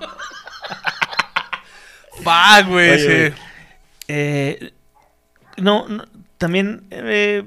[2.67, 3.05] Güey, sí.
[3.05, 3.33] güey.
[4.07, 4.71] Eh,
[5.57, 6.05] no, no,
[6.37, 7.43] también eh,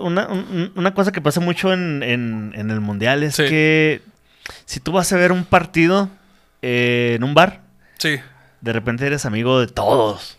[0.00, 3.44] una, un- una cosa que pasa mucho en, en- en el mundial es Sí.
[3.48, 4.02] que
[4.64, 6.08] si tú vas a ver un partido
[6.62, 7.60] eh, en un bar,
[7.98, 8.16] Sí.
[8.60, 10.38] de repente eres amigo de todos.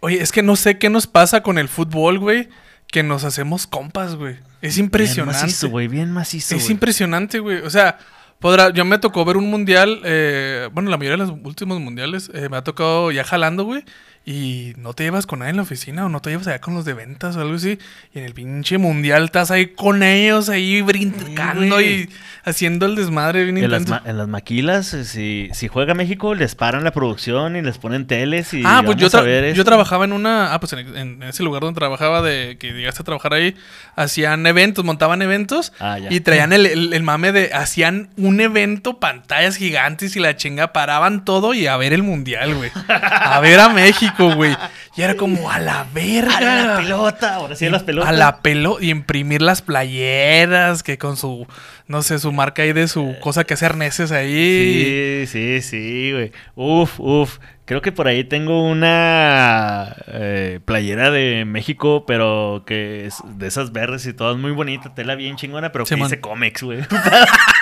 [0.00, 2.48] Oye, es que no sé qué nos pasa con el fútbol, güey,
[2.86, 4.36] que nos hacemos compas, güey.
[4.62, 5.42] Es Bien impresionante.
[5.42, 6.54] macizo, güey, bien macizo.
[6.54, 6.72] Es güey.
[6.72, 7.58] impresionante, güey.
[7.58, 7.98] O sea,
[8.40, 12.30] Podrá, yo me tocó ver un mundial, eh, bueno, la mayoría de los últimos mundiales
[12.32, 13.84] eh, me ha tocado ya jalando, güey.
[14.22, 16.74] Y no te llevas con nadie en la oficina o no te llevas allá con
[16.74, 17.78] los de ventas o algo así.
[18.14, 22.08] Y en el pinche mundial estás ahí con ellos, ahí brincando y
[22.44, 26.34] haciendo el desmadre bien En las, ma- en las maquilas, eh, si, si juega México,
[26.34, 30.12] les paran la producción y les ponen teles y Ah, pues yo, tra- trabajaba en
[30.12, 30.52] una.
[30.52, 33.56] Ah, pues en, en ese lugar donde trabajaba, de que llegaste a trabajar ahí,
[33.96, 37.52] hacían eventos, montaban eventos Ah, y traían el, el- el mame de.
[37.54, 42.54] Hacían un evento, pantallas gigantes y la chinga, paraban todo y a ver el mundial,
[42.54, 42.70] güey.
[42.88, 44.56] A ver a México, güey.
[44.96, 46.36] Y era como a la verga.
[46.36, 47.34] ¡A la pelota!
[47.34, 48.10] Ahora sí, a las pelotas.
[48.10, 51.46] A la pelota y imprimir las playeras, que con su,
[51.86, 55.26] no sé, su marca ahí de su cosa que hace arneses ahí.
[55.26, 56.32] Sí, sí, sí, güey.
[56.54, 57.38] Uf, uf.
[57.64, 63.70] Creo que por ahí tengo una eh, playera de México, pero que es de esas
[63.70, 66.80] verdes y todas muy bonita, tela bien chingona, pero que dice cómics, güey.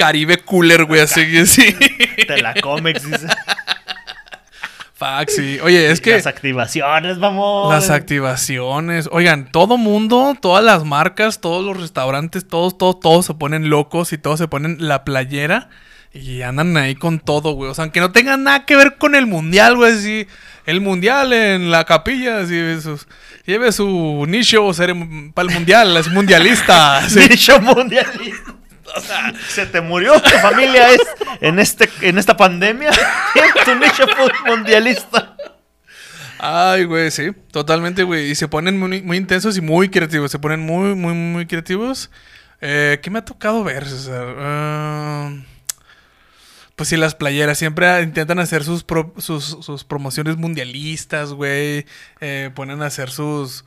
[0.00, 1.76] Caribe Cooler, güey, así, sí.
[2.26, 3.26] Te la cómics, dice.
[5.00, 5.58] Fuck, sí.
[5.62, 7.72] Oye, es que Las activaciones, vamos.
[7.72, 9.08] las activaciones.
[9.10, 14.12] Oigan, todo mundo, todas las marcas, todos los restaurantes, todos, todos, todos se ponen locos
[14.12, 15.70] y todos se ponen la playera
[16.12, 17.70] y andan ahí con todo, güey.
[17.70, 19.96] O sea, aunque no tengan nada que ver con el mundial, güey.
[19.96, 20.26] Sí,
[20.66, 23.08] el mundial en la capilla, sus-
[23.46, 27.00] lleve su nicho para el mundial, es mundialista.
[27.08, 27.20] sí.
[27.30, 28.54] Nicho mundialista.
[28.96, 31.00] O sea, se te murió tu familia es
[31.40, 32.90] en este en esta pandemia.
[33.64, 34.04] tu nicho
[34.46, 35.36] mundialista.
[36.42, 38.30] Ay, güey, sí, totalmente, güey.
[38.30, 40.30] Y se ponen muy, intensos y muy creativos.
[40.30, 42.10] Se ponen muy, muy, muy creativos.
[42.62, 44.36] Eh, ¿Qué me ha tocado ver, César?
[44.38, 45.30] Ah,
[46.76, 48.86] pues sí, las playeras siempre intentan hacer sus,
[49.18, 51.84] sus promociones mundialistas, güey.
[52.22, 53.66] Eh, ponen a hacer sus,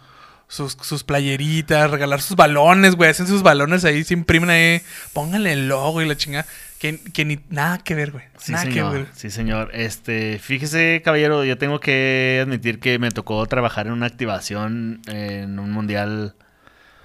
[0.54, 3.10] sus, sus playeritas, regalar sus balones, güey.
[3.10, 4.82] Hacen sus balones ahí, se imprimen ahí.
[5.12, 6.46] Pónganle el logo y la chingada.
[6.78, 8.26] Que, que ni nada que ver, güey.
[8.38, 9.08] Sí, nada que ver.
[9.16, 9.72] Sí, señor.
[9.74, 15.58] Este, fíjese, caballero, yo tengo que admitir que me tocó trabajar en una activación en
[15.58, 16.36] un mundial.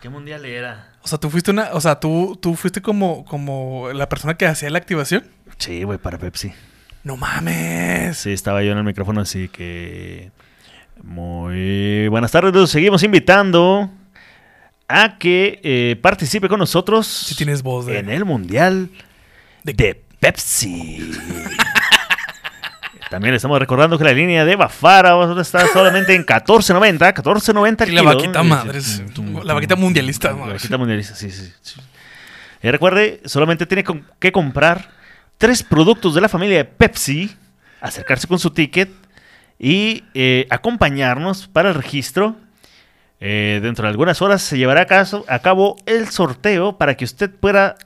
[0.02, 0.92] ¿Qué mundial era?
[1.02, 4.46] O sea, tú fuiste una, o sea, tú, tú fuiste como, como la persona que
[4.46, 5.24] hacía la activación.
[5.56, 6.52] Sí, güey, para Pepsi.
[7.02, 8.18] No mames.
[8.18, 10.32] Sí, estaba yo en el micrófono, así que.
[11.02, 13.90] Muy buenas tardes, los seguimos invitando
[14.88, 17.98] a que eh, participe con nosotros Si tienes voz de.
[17.98, 18.90] en el mundial
[19.64, 21.10] de- de Pepsi.
[23.10, 27.92] También estamos recordando que la línea de Bafara estar solamente en 14.90, 14.90 el Y
[27.94, 29.02] la vaquita madres.
[29.44, 31.50] La vaquita mundialista, La vaquita mundialista, sí, sí.
[31.62, 31.80] sí.
[32.62, 33.82] Y recuerde, solamente tiene
[34.18, 34.90] que comprar
[35.38, 37.34] tres productos de la familia de Pepsi,
[37.80, 38.90] acercarse con su ticket
[39.58, 42.36] y eh, acompañarnos para el registro.
[43.20, 47.04] Eh, dentro de algunas horas se llevará a, caso- a cabo el sorteo para que
[47.04, 47.76] usted pueda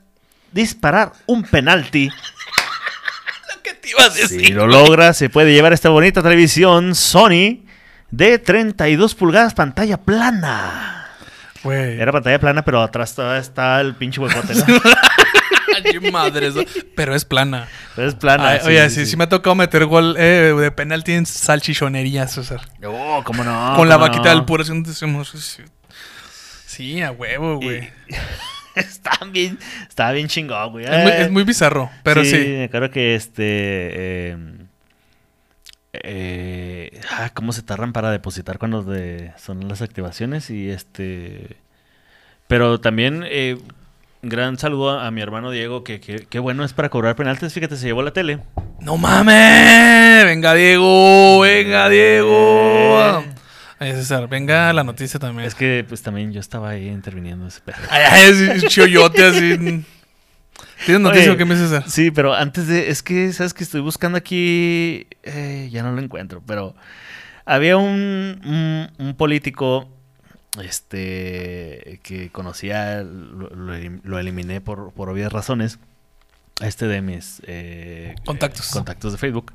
[0.53, 2.11] disparar un penalti.
[3.63, 7.65] ¿Qué te ibas a Si lo logra, se puede llevar esta bonita televisión Sony
[8.11, 11.09] de 32 pulgadas, pantalla plana.
[11.99, 14.65] Era pantalla plana, pero atrás está el pinche huecote, ¿no?
[16.13, 16.55] Madres.
[16.97, 17.69] Pero es plana.
[17.97, 18.49] Pero es plana.
[18.49, 22.61] Ay, oye, sí, sí, me ha tocado meter gol eh, de penalti en salchichonería, César.
[22.85, 23.75] Oh, cómo no.
[23.77, 24.37] Con la vaquita no.
[24.37, 24.63] del puro.
[24.63, 25.31] así, decimos,
[26.67, 27.03] sí.
[27.03, 27.91] A huevo, güey.
[28.75, 29.59] está bien,
[29.89, 30.85] está bien chingón, güey.
[30.87, 32.63] Es, muy, es muy bizarro, pero sí.
[32.63, 33.43] Acuerdo que este.
[33.45, 34.37] eh,
[35.93, 40.51] eh, ah, ¿Cómo se tardan para depositar cuando de- son las activaciones?
[40.51, 41.57] Y este.
[42.49, 43.25] Pero también.
[43.27, 43.59] eh,
[44.23, 47.53] gran saludo a, a mi hermano Diego, que, que, que bueno es para cobrar penaltis.
[47.53, 48.39] Fíjate, se llevó la tele.
[48.81, 50.25] ¡No mames!
[50.25, 51.41] ¡Venga, Diego!
[51.41, 53.25] ¡Venga, Diego!
[53.79, 55.47] Ay, César, venga la noticia también.
[55.47, 57.77] Es que pues también yo estaba ahí interviniendo ese pedo.
[57.91, 59.85] Ay, ay, es choyote así.
[60.85, 61.85] ¿Tienes noticia Oye, o qué me César?
[61.89, 62.91] Sí, pero antes de.
[62.91, 65.07] Es que, ¿sabes que Estoy buscando aquí.
[65.25, 66.75] eh, ya no lo encuentro, pero.
[67.45, 69.89] Había un, un, un político.
[70.61, 72.01] Este.
[72.03, 73.03] Que conocía.
[73.03, 75.79] Lo, lo elim- lo eliminé por, por obvias razones.
[76.61, 77.41] Este de mis.
[77.47, 78.69] eh, Contactos.
[78.71, 79.53] eh, contactos de Facebook.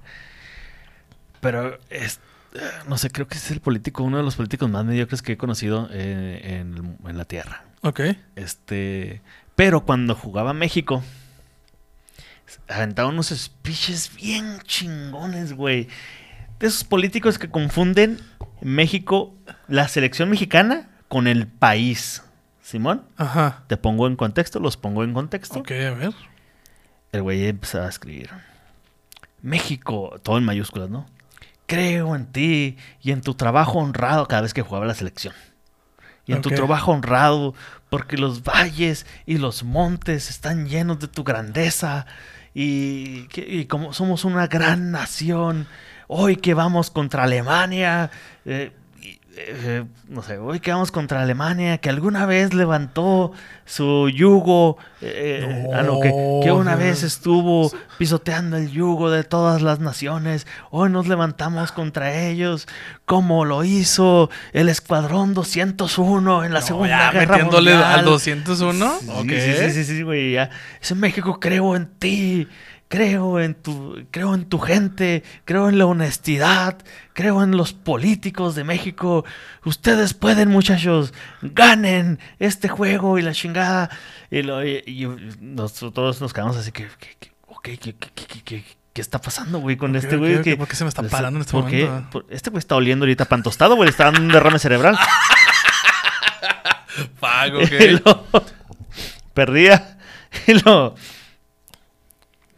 [1.42, 1.78] Pero.
[1.90, 2.20] es-
[2.88, 4.02] no sé, creo que es el político.
[4.04, 7.64] Uno de los políticos más mediocres que he conocido eh, en, en la tierra.
[7.82, 8.02] Ok.
[8.36, 9.22] Este.
[9.56, 11.04] Pero cuando jugaba México,
[12.68, 15.88] aventaba unos speeches bien chingones, güey.
[16.60, 18.20] De esos políticos que confunden
[18.62, 19.36] México,
[19.68, 22.24] la selección mexicana, con el país.
[22.62, 23.64] Simón, Ajá.
[23.68, 25.60] te pongo en contexto, los pongo en contexto.
[25.60, 26.14] Ok, a ver.
[27.14, 28.30] El güey empezaba a escribir.
[29.42, 31.06] México, todo en mayúsculas, ¿no?
[31.66, 35.34] Creo en ti y en tu trabajo honrado cada vez que jugaba la selección.
[36.26, 37.54] y en tu trabajo honrado,
[37.90, 42.06] porque los valles y los montes están llenos de tu grandeza
[42.54, 45.68] y como somos una gran nación,
[46.08, 48.10] hoy que vamos contra Alemania,
[48.46, 48.72] eh,
[49.40, 53.32] eh, no sé, hoy que vamos contra Alemania, que alguna vez levantó
[53.66, 56.10] su yugo, eh, No, a lo que,
[56.44, 56.78] que una no.
[56.80, 62.68] vez estuvo pisoteando el yugo de todas las naciones, hoy nos levantamos contra ellos,
[63.06, 68.00] como lo hizo el Escuadrón 201 en la No, Segunda ya Guerra metiéndole Mundial.
[68.00, 69.00] al 201.
[69.02, 70.50] Sí, sí, sí, sí, sí, güey, ya.
[70.82, 72.48] Ese México creo en ti,
[72.88, 76.78] creo en tu, creo en tu gente, creo en la honestidad,
[77.14, 79.26] creo en los políticos de México.
[79.66, 83.90] Ustedes pueden, muchachos, ganen este juego y la chingada.
[84.32, 85.08] Y, lo- y- y
[85.42, 88.64] nosotros todos nos quedamos así que, que, que- ok, ¿qué, qué- qué-
[89.02, 90.38] está pasando, güey, con Ok, este güey?
[90.38, 91.86] ok, que- ¿por qué se me está parando en este ¿por qué?
[91.86, 92.10] momento?
[92.10, 94.98] Por- Este güey está oliendo ahorita pan tostado, güey, está dando un derrame cerebral.
[97.20, 98.26] Pago, Y lo
[99.34, 99.98] perdía.
[100.48, 100.96] Y lo.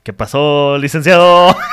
[0.03, 1.55] ¿Qué pasó, licenciado?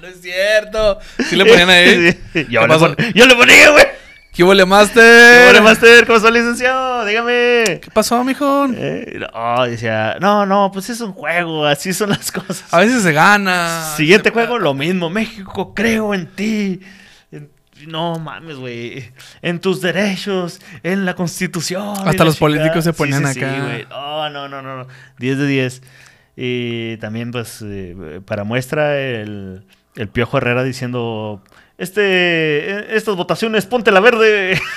[0.00, 0.98] No es cierto.
[1.28, 2.12] Sí le ponían ahí.
[2.32, 2.94] Sí, ¿Qué Yo, le, pasó?
[2.94, 3.84] pon- yo le ponía, güey.
[4.32, 5.46] ¿Qué huele, ¿Qué Master?
[5.48, 6.06] huele, Master?
[6.06, 7.04] ¿Cómo pasó, licenciado?
[7.04, 7.80] Dígame.
[7.82, 8.68] ¿Qué pasó, mijo?
[8.76, 12.62] Eh, no, decía, no, no, pues es un juego, así son las cosas.
[12.72, 13.92] A veces se gana.
[13.96, 15.10] Siguiente Se- juego, lo mismo.
[15.10, 16.80] México, creo en ti.
[17.88, 19.12] No mames, güey.
[19.42, 21.94] En tus derechos, en la constitución.
[22.06, 23.86] Hasta los políticos se Sí, ponían sí, sí, acá.
[23.90, 24.86] No, no, no, no, no.
[25.18, 25.82] 10 de 10.
[26.40, 29.64] Y también, pues, eh, para muestra, el,
[29.96, 31.42] el Piojo Herrera diciendo:
[31.78, 32.02] este,
[32.70, 34.60] eh, Estas votaciones, ponte la verde.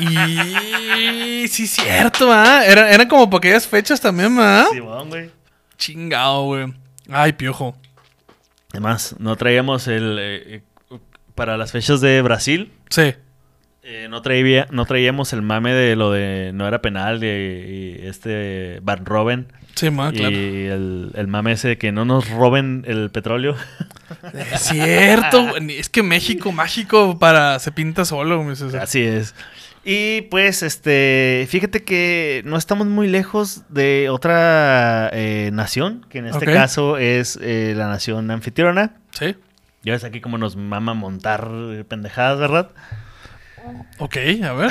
[0.00, 2.62] Y sí, cierto, ¿ah?
[2.66, 4.66] Era- Eran como para aquellas fechas también, ¿ah?
[4.72, 5.30] Simón, güey.
[5.78, 6.74] Chingado, güey.
[7.10, 7.74] Ay, piojo.
[8.72, 10.16] Además, no traíamos el.
[10.20, 10.98] eh, eh,
[11.34, 13.14] para las fechas de Brasil, Sí.
[13.82, 18.00] Eh, no, traía, no traíamos el mame de lo de no era penal y, y
[18.06, 20.36] este Van Robben Sí, ma, y claro.
[20.36, 23.56] el, el mame ese de que no nos roben el petróleo.
[24.52, 25.56] Es cierto.
[25.56, 28.44] Es que México mágico para se pinta solo.
[28.80, 29.34] Así es.
[29.84, 36.26] Y pues, este, fíjate que no estamos muy lejos de otra eh, nación, que en
[36.26, 38.96] este caso es eh, la nación anfitriona.
[39.12, 39.36] Sí.
[39.82, 41.48] Ya ves aquí cómo nos mama montar
[41.88, 42.70] pendejadas, ¿verdad?
[43.98, 44.70] Ok, a ver.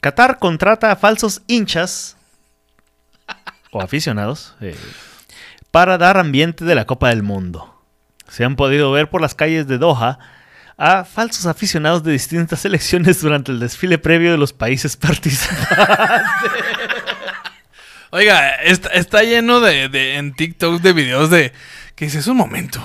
[0.00, 2.16] Qatar contrata a falsos hinchas
[3.74, 4.76] o aficionados eh,
[5.70, 7.82] para dar ambiente de la Copa del Mundo.
[8.28, 10.18] Se han podido ver por las calles de Doha
[10.78, 15.68] a falsos aficionados de distintas selecciones durante el desfile previo de los países participantes.
[18.10, 21.52] Oiga, está, está lleno de, de- en TikTok de videos de
[21.96, 22.80] que dices un momento.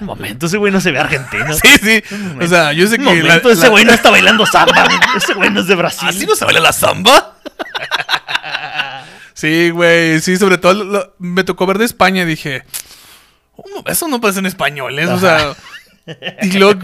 [0.00, 1.52] Un momento, ese güey no se ve argentino.
[1.52, 2.02] Sí, sí.
[2.40, 4.88] O sea, yo sé Un que la- ese la- güey no está bailando samba.
[5.16, 6.08] Ese güey no es de Brasil.
[6.08, 7.36] ¿Así no se baila la samba?
[9.40, 10.20] sí, güey.
[10.20, 12.62] Sí, sobre todo lo- me tocó ver de España y dije,
[13.56, 15.08] "Oh, eso no pasa en españoles.
[15.08, 15.54] O sea,
[16.42, 16.80] y luego,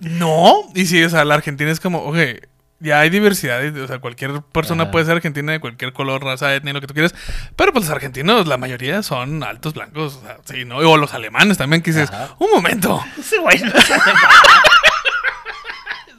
[0.00, 0.62] no.
[0.74, 2.48] Y sí, o sea, la Argentina es como, oye,
[2.80, 3.64] ya hay diversidad.
[3.78, 4.90] O sea, cualquier persona Ajá.
[4.90, 7.14] puede ser argentina de cualquier color, raza, etnia, lo que tú quieras.
[7.54, 10.16] Pero pues los argentinos, la mayoría son altos blancos.
[10.16, 10.78] O sea, sí, ¿no?
[10.78, 12.34] O los alemanes también, que dices, Ajá.
[12.40, 13.00] un momento.
[13.18, 13.74] Ese güey no es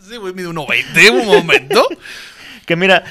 [0.07, 1.88] Sí, güey, mide 1.20, un momento.
[2.65, 3.03] Que mira,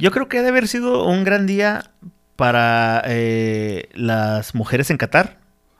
[0.00, 1.90] yo creo que ha de haber sido un gran día
[2.36, 5.38] para eh, las mujeres en Qatar.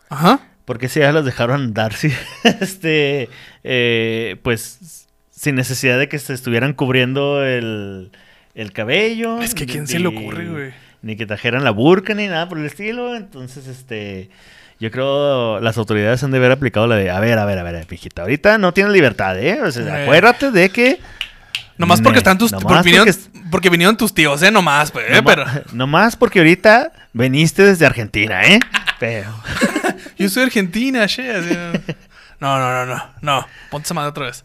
[0.08, 0.40] Ajá.
[0.64, 2.12] Porque si ya las dejaron andar, sí.
[2.44, 3.28] Este,
[3.64, 8.10] eh, pues, sin necesidad de que se estuvieran cubriendo el,
[8.54, 9.40] el cabello.
[9.40, 10.72] Es que ni- ¿quién se le ocurre, güey?
[11.02, 13.16] Ni que trajeran la burka ni nada por el estilo.
[13.16, 14.28] Entonces, este,
[14.78, 17.62] yo creo las autoridades han de haber aplicado la de, a ver, a ver, a
[17.62, 19.60] ver, mijita, ahorita no tienes libertad, ¿eh?
[19.62, 20.02] O sea, Eh.
[20.04, 20.98] acuérdate de que...
[21.80, 25.06] Nomás porque están tus nomás porque vinieron, porque- porque vinieron tus tíos, eh, nomás, pues,
[25.08, 28.60] eh, Nomás- pero Nomás porque ahorita veniste desde Argentina, ¿eh?
[28.98, 29.32] Pero...
[30.18, 31.50] yo soy argentina, che, así,
[32.40, 34.44] no, no, no, no, no, ponte esa madre otra vez.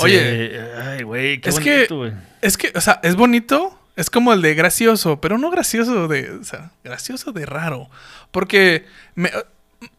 [0.00, 0.56] Oye, Sí,
[0.88, 2.12] ay, güey, qué es que- bonito, güey.
[2.40, 6.30] es que, o sea, es bonito, es como el de gracioso, pero no gracioso de,
[6.32, 7.88] o sea, gracioso de raro,
[8.30, 9.30] porque me,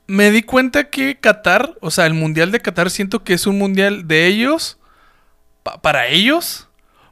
[0.08, 3.58] me di cuenta que Qatar, o sea, el mundial de Qatar siento que es un
[3.58, 4.78] mundial de ellos,
[5.64, 6.69] pa- para ellos,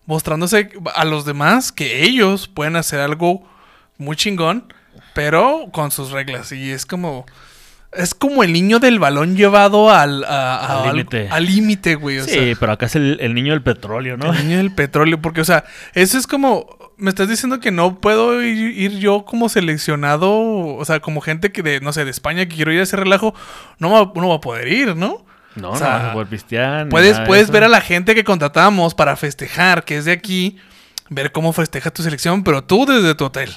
[0.07, 3.47] mostrándose a los demás que ellos pueden hacer algo
[3.99, 4.73] muy chingón,
[5.13, 6.51] pero con sus reglas.
[6.51, 7.25] Y es como.
[7.93, 10.25] Es como el niño del balón llevado al
[10.91, 11.29] límite.
[11.31, 12.19] al límite, güey.
[12.19, 14.33] O Sí, sea, pero acá es el, el niño del petróleo, ¿no?
[14.33, 15.21] el niño del petróleo.
[15.21, 16.67] Porque, o sea, eso es como.
[16.97, 21.51] Me estás diciendo que no puedo ir, ir yo como seleccionado, o sea, como gente
[21.51, 23.35] que de, no sé, de España que quiero ir a ese relajo,
[23.77, 25.23] no va, no va a poder ir, ¿no?
[25.61, 26.85] No, O sea, no vas a poder pistear.
[26.85, 30.57] ni Puedes, puedes ver a la gente que contratamos para festejar, que es de aquí,
[31.09, 33.51] ver cómo festeja tu selección, pero tú desde tu hotel.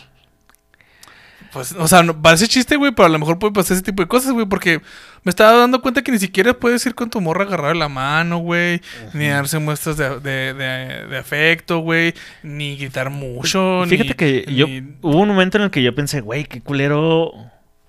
[1.52, 4.02] Pues, o sea, no- parece chiste, güey, pero a lo mejor puede pasar ese tipo
[4.02, 4.80] de cosas, güey, porque
[5.24, 7.88] me estaba dando cuenta que ni siquiera puedes ir con tu morra agarrada de la
[7.88, 8.80] mano, güey,
[9.14, 13.82] ni darse muestras de, de, de- de afecto, güey, ni gritar mucho.
[13.88, 14.66] Fíjate ni- que yo
[15.02, 17.32] hubo un momento en el que yo pensé, güey, qué culero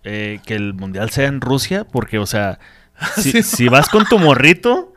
[0.03, 2.57] eh, que el mundial sea en Rusia, porque, o sea,
[3.18, 4.93] si, vas con tu morrito,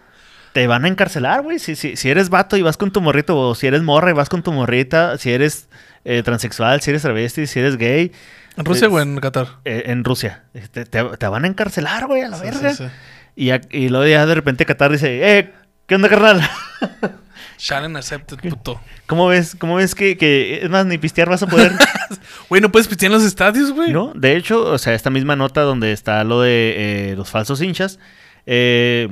[0.53, 1.59] te van a encarcelar, güey.
[1.59, 4.15] Si, si, si eres vato y vas con tu morrito, o si eres morra y
[4.15, 5.69] vas con tu morrita, si eres
[6.05, 8.13] eh, transexual, si eres travesti, si eres gay,
[8.57, 9.49] ¿En Rusia o en Qatar?
[9.65, 12.71] eh, en Rusia, te, te- te van a encarcelar, güey, a la Sí, verga.
[12.71, 12.91] sí, sí.
[13.37, 15.53] Y, a- y luego ya de repente Qatar dice, eh,
[15.89, 16.41] ¿qué onda, carnal?
[17.57, 18.81] Challenge accepted, puto.
[19.07, 19.55] ¿Cómo ves?
[19.59, 21.73] ¿Cómo ves que, que es más, ni pistear vas a poder?
[22.49, 23.91] Güey, no puedes pistear en los estadios, güey.
[23.91, 24.13] ¿No?
[24.15, 26.75] De hecho, o sea, esta misma nota donde está lo de
[27.11, 27.99] eh, los falsos hinchas,
[28.47, 29.09] eh,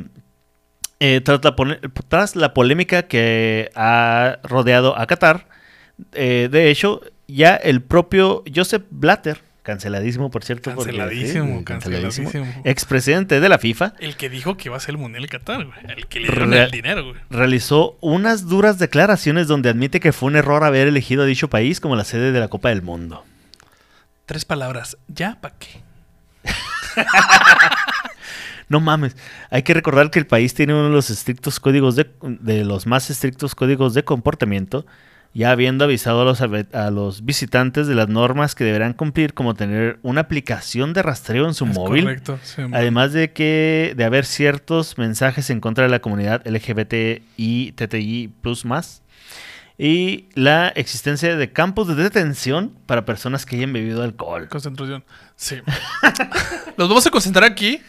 [1.01, 5.49] eh, tras, la pole- tras la polémica que ha rodeado a Qatar,
[6.12, 10.74] eh, de hecho, ya el propio Joseph Blatter, canceladísimo, por cierto.
[10.74, 12.32] porque- Canceladísimo, sí, canceladísimo.
[12.64, 15.78] expresidente de la FIFA, El que dijo que iba a ser el Mundial Qatar, güey.
[15.96, 17.16] El que le Real- dieron el dinero, güey.
[17.30, 21.80] realizó unas duras declaraciones donde admite que fue un error haber elegido a dicho país
[21.80, 23.24] como la sede de la Copa del Mundo.
[24.26, 24.96] Tres palabras.
[25.08, 25.80] ¿Ya para qué?
[28.68, 29.16] No mames.
[29.50, 32.86] Hay que recordar que el país tiene uno de los estrictos códigos de, de los
[32.86, 34.86] más estrictos códigos de comportamiento,
[35.34, 39.32] ya habiendo avisado a los, ave- a los visitantes de las normas que deberán cumplir,
[39.34, 42.04] como tener una aplicación de rastreo en su Es móvil.
[42.04, 42.38] Correcto.
[42.42, 42.62] sí.
[42.72, 48.28] Además de que de haber ciertos mensajes en contra de la comunidad LGBT y TTI
[48.42, 49.02] plus más.
[49.78, 54.48] Y la existencia de campos de detención para personas que hayan bebido alcohol.
[54.48, 55.02] Concentración.
[55.34, 55.56] Sí.
[56.76, 57.80] Los vamos a concentrar aquí,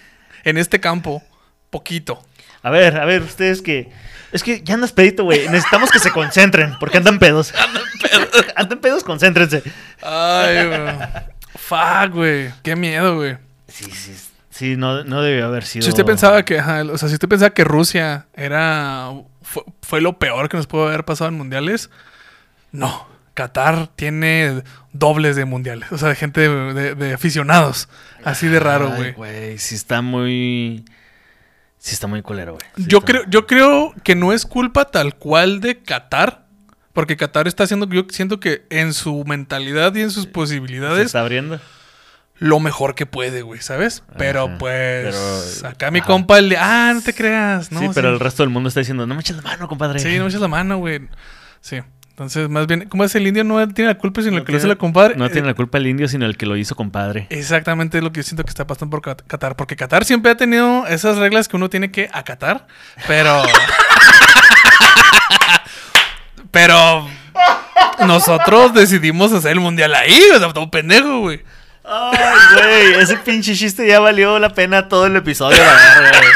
[0.45, 1.21] en este campo,
[1.69, 2.23] poquito.
[2.63, 3.91] A ver, a ver, ustedes que.
[4.33, 5.47] Es que ya andas pedito, güey.
[5.47, 7.53] Necesitamos que se concentren, porque andan pedos.
[7.55, 8.45] Andan pedos.
[8.55, 9.63] andan pedos, concéntrense.
[10.01, 10.79] Ay, güey.
[11.55, 12.51] Fuck, güey.
[12.63, 13.37] Qué miedo, güey.
[13.67, 14.13] Sí, sí.
[14.49, 15.83] Sí, no, no debió haber sido.
[15.83, 19.09] Si usted pensaba que, ajá, o sea, si usted pensaba que Rusia era
[19.41, 21.89] fue, fue lo peor que nos pudo haber pasado en mundiales,
[22.71, 23.07] no.
[23.33, 24.61] Qatar tiene
[24.91, 27.89] dobles de mundiales, o sea, de gente de, de- de aficionados.
[28.23, 29.13] Así de raro, güey.
[29.13, 30.85] güey, sí está muy.
[31.85, 32.65] Sí está muy culero, güey.
[32.77, 36.45] Sí Yo está- creo, yo creo que no es culpa tal cual de Qatar,
[36.93, 41.07] porque Qatar está haciendo, yo siento que en su mentalidad y en sus Se posibilidades,
[41.07, 41.59] está abriendo.
[42.37, 44.01] lo mejor que puede, güey, ¿sabes?
[44.17, 46.07] Pero Ajá, pues, pero- acá mi ajá.
[46.07, 47.81] compa, el de, ah, no te creas, ¿no?
[47.81, 49.99] sí, pero el resto del mundo está diciendo, no me eches la mano, compadre.
[49.99, 51.01] Sí, no me echas la mano, güey.
[51.59, 51.81] Sí.
[52.13, 53.43] Entonces, más bien, ¿cómo es el indio?
[53.43, 55.15] No tiene la culpa, sino No el que lo tiene- la compadre.
[55.15, 57.25] No Eh, tiene la culpa el indio, sino el que lo hizo, compadre.
[57.31, 59.55] Exactamente es lo que yo siento que está pasando por Qatar.
[59.55, 62.67] Porque Qatar siempre ha tenido esas reglas que uno tiene que acatar.
[63.07, 63.41] Pero.
[66.51, 67.07] pero.
[68.05, 70.21] Nosotros decidimos hacer el mundial ahí.
[70.35, 71.41] O sea, todo pendejo, güey.
[71.83, 72.17] Ay,
[72.55, 76.31] güey, ese pinche chiste ya valió la pena todo el episodio, la verdad, güey.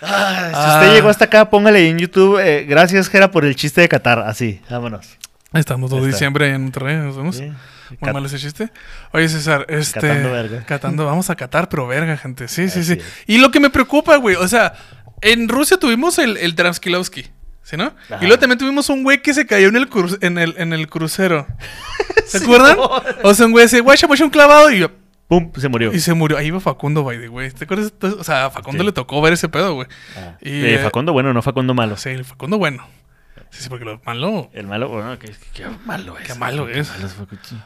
[0.00, 0.78] Ay, si Ah.
[0.80, 2.38] usted llegó hasta acá, póngale en YouTube.
[2.38, 4.20] eh, gracias, Jera, por el chiste de Qatar.
[4.20, 5.06] Así, vámonos.
[5.52, 6.96] Ahí estamos todo diciembre en Monterrey.
[6.96, 7.36] Nos vemos.
[7.36, 7.44] Sí.
[7.90, 8.70] Muy Cat- malo ese chiste.
[9.12, 10.00] Oye, César, este.
[10.00, 10.64] Catando verga.
[10.66, 12.46] Catando, vamos a catar, pero verga, gente.
[12.48, 13.00] Sí, sí, Así sí.
[13.00, 13.04] es.
[13.26, 14.74] Y lo que me preocupa, güey, o sea,
[15.22, 17.26] en Rusia tuvimos el, el Transkilovsky,
[17.62, 17.94] ¿sí, no?
[18.10, 18.18] Ajá.
[18.20, 20.74] Y luego también tuvimos un güey que se cayó en el, cru- en el, en
[20.74, 21.46] el crucero.
[22.26, 22.76] ¿Se acuerdan?
[23.22, 24.86] O sea, un güey se guacha, un clavado y,
[25.28, 25.52] ¡Pum!
[25.56, 25.92] Se murió.
[25.92, 26.38] y se murió.
[26.38, 27.50] Ahí iba Facundo, by the way.
[27.50, 27.92] ¿Te acuerdas?
[28.18, 28.86] O sea, a Facundo Sí.
[28.86, 29.86] le tocó ver ese pedo, güey.
[30.16, 30.36] Ah.
[30.40, 31.96] Y, Eh, Facundo bueno, no Facundo malo.
[31.96, 32.86] Sí, el Facundo bueno.
[33.50, 34.50] Sí, sí, porque lo malo.
[34.52, 35.32] El malo, bueno, que
[35.86, 36.26] malo es.
[36.26, 36.88] Qué malo es.
[36.90, 37.08] malo.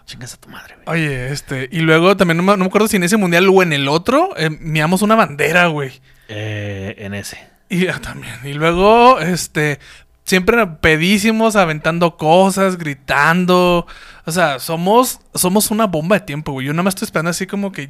[0.07, 0.99] Chingas a tu madre, güey.
[1.01, 1.69] Oye, este.
[1.73, 3.89] Y luego también no me, no me acuerdo si en ese mundial o en el
[3.89, 6.01] otro, eh, miramos una bandera, güey.
[6.29, 7.39] Eh, en ese.
[7.69, 8.35] Y ah, también.
[8.45, 9.79] Y luego, este,
[10.25, 13.87] siempre pedísimos, aventando cosas, gritando.
[14.25, 16.66] O sea, somos, somos una bomba de tiempo, güey.
[16.66, 17.89] Yo nada más estoy esperando así como que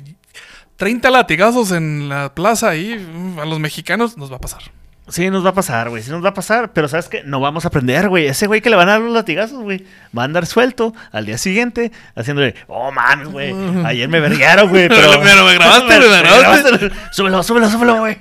[0.76, 2.96] 30 latigazos en la plaza ahí.
[3.14, 4.62] mm, A los mexicanos nos va a pasar.
[5.08, 6.00] Sí, nos va a pasar, güey.
[6.02, 6.72] Sí, nos va a pasar.
[6.72, 7.22] Pero ¿sabes qué?
[7.24, 8.26] No vamos a aprender, güey.
[8.28, 9.84] Ese güey que le van a dar los latigazos, güey.
[10.16, 13.52] Va a andar suelto al día siguiente haciéndole, oh mames, güey.
[13.84, 14.88] Ayer me verguearon, güey.
[14.88, 16.90] Pero, Pero me grabaste, me grabaste.
[17.10, 18.18] Súbelo, súbelo, súbelo, güey.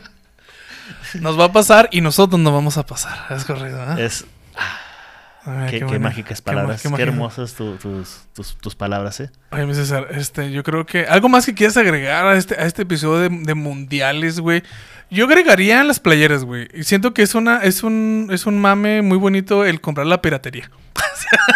[1.19, 3.25] Nos va a pasar y nosotros nos vamos a pasar.
[3.35, 3.95] Es correcto, ¿ah?
[3.99, 4.25] Es,
[5.43, 6.83] Ay, qué, mágicas palabras.
[6.83, 9.31] Qué, hermosas tu- tus, tus, tus palabras, eh.
[9.49, 12.65] Oye, mi César, este, yo creo que algo más que quieras agregar a este, a
[12.65, 14.61] este episodio de, de mundiales, güey.
[15.09, 16.67] Yo agregaría las playeras, güey.
[16.75, 20.21] Y siento que es una, es un, es un mame muy bonito el comprar la
[20.21, 20.69] piratería.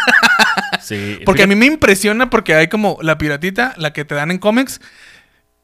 [0.81, 1.19] Sí.
[1.25, 4.37] Porque a mí me impresiona porque hay como la piratita, la que te dan en
[4.37, 4.81] cómics,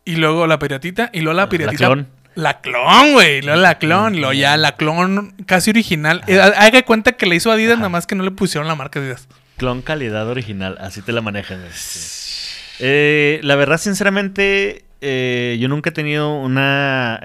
[0.04, 1.86] y luego la piratita, y luego la La piratita.
[1.86, 2.08] clon.
[2.36, 3.42] La clon, güey.
[3.42, 4.14] Luego la clon.
[4.18, 6.22] Luego ya la clon casi original.
[6.28, 9.00] Eh, Haga cuenta que le hizo Adidas, nada más que no le pusieron la marca
[9.00, 9.28] Adidas.
[9.58, 11.62] Clon calidad original, así te la manejan.
[11.72, 12.30] sí.
[12.80, 17.20] Eh, la verdad, sinceramente, eh, yo nunca he tenido una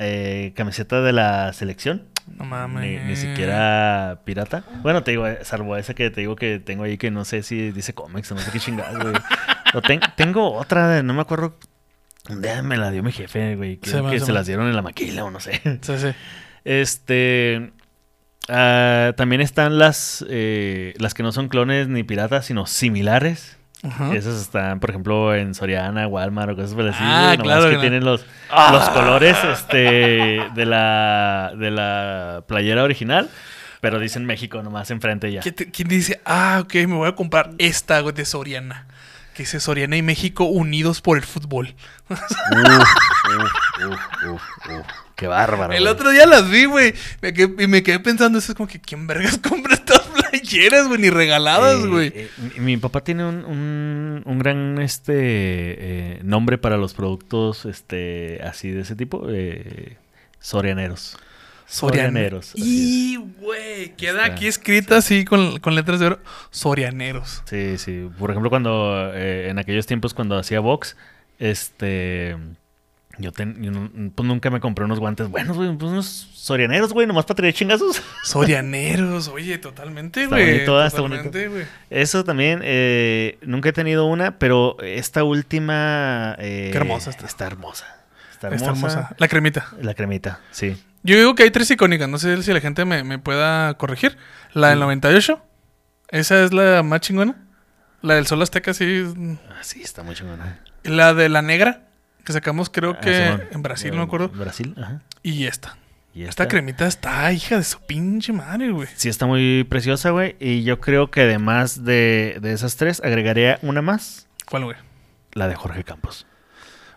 [0.55, 2.05] camiseta de la selección.
[2.37, 3.05] No Ni, mames.
[3.05, 4.65] ni siquiera pirata.
[4.83, 7.71] Bueno, te digo, salvo esa que te digo que tengo ahí que no sé si
[7.71, 9.15] dice cómics o no sé qué chingados, güey.
[9.87, 11.57] Ten- tengo otra, de- no me acuerdo.
[12.29, 13.79] Un día me la dio mi jefe, güey.
[13.79, 15.61] Creo que se las dieron en la maquila o no sé.
[15.83, 16.09] Sí, sí.
[16.65, 17.73] Este.
[18.49, 23.57] ah, también están las, eh, las que no son clones ni piratas, sino similares.
[23.83, 24.15] Ajá.
[24.15, 26.99] Esas están, por ejemplo, en Soriana, Walmart o cosas por así.
[27.01, 28.71] Ah, nomás claro, que tienen los, Ah.
[28.73, 33.29] los colores este, de, la, de la playera original,
[33.81, 35.43] pero dicen México nomás enfrente ya.
[35.43, 38.87] ¿Quién, te- quién dice, ah, ok, me voy a comprar esta de Soriana?
[39.37, 41.75] Que dice Soriana y México unidos por el fútbol.
[42.09, 42.19] Uf,
[44.31, 44.87] uf, uf.
[45.15, 45.73] Qué bárbaro.
[45.73, 45.93] El güey.
[45.93, 46.95] otro día las vi, güey.
[47.23, 50.89] Me quedé- y me quedé pensando, eso es como que, ¿quién vergas compra estas playeras,
[50.89, 51.01] güey?
[51.01, 52.13] Ni regaladas, Eh, güey.
[52.15, 57.65] eh, mi, mi papá tiene un, un- un gran este eh, nombre para los productos
[57.65, 59.27] este así de ese tipo.
[60.41, 61.19] sorianeros.
[61.67, 62.53] Sorianeros.
[62.55, 66.21] Y, güey, queda Está- aquí escrita así con, con letras de oro.
[66.51, 67.43] Sorianeros.
[67.47, 68.09] Sí, sí.
[68.19, 70.97] Por ejemplo, cuando eh, en aquellos tiempos cuando hacía box,
[71.39, 72.37] este
[73.19, 76.93] yo, ten- yo nu- pues nunca me compré unos guantes buenos, güey, pues unos sorianeros,
[76.93, 78.03] güey, nomás para traer chingazos.
[78.25, 80.53] Sorianeros, oye, totalmente, Está güey.
[80.53, 81.65] bonito, ah, está totalmente, güey.
[81.89, 86.37] Eso también, eh, nunca he tenido una, pero esta última...
[86.39, 87.25] eh, Qué hermosa está.
[87.27, 87.87] Está hermosa.
[88.33, 88.99] Está Está hermosa.
[88.99, 89.17] hermosa.
[89.19, 89.67] La cremita.
[89.81, 90.77] La cremita, sí.
[91.07, 92.09] Yo digo que hay tres icónicas.
[92.09, 94.17] No sé si la gente me, me pueda corregir.
[94.53, 95.41] La del 98.
[96.09, 97.37] Esa es la más chingona.
[98.03, 99.05] La del Sol Azteca, sí.
[99.51, 100.61] Ah, sí, está muy chingona.
[100.83, 101.83] La de la negra.
[102.25, 104.29] Que sacamos, creo Ah, que en Brasil, no me acuerdo.
[104.31, 105.01] Brasil, ajá.
[105.23, 105.77] Y esta.
[106.13, 108.89] Y Esta cremita está hija de su pinche madre, güey.
[108.97, 110.35] Sí, está muy preciosa, güey.
[110.41, 114.27] Y yo creo que además de, de esas tres, agregaría una más.
[114.49, 114.77] ¿Cuál, güey?
[115.35, 116.27] La de Jorge Campos.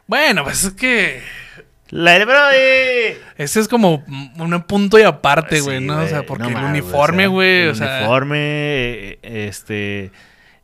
[0.08, 1.22] Bueno, pues es que.
[1.92, 3.18] ¡La del Brody!
[3.38, 4.04] Ese es como
[4.38, 6.00] un punto y aparte, güey, Sí, ¿no?
[6.02, 8.00] O sea, porque no el uniforme, güey, el o sea.
[8.00, 10.12] uniforme, eh, este...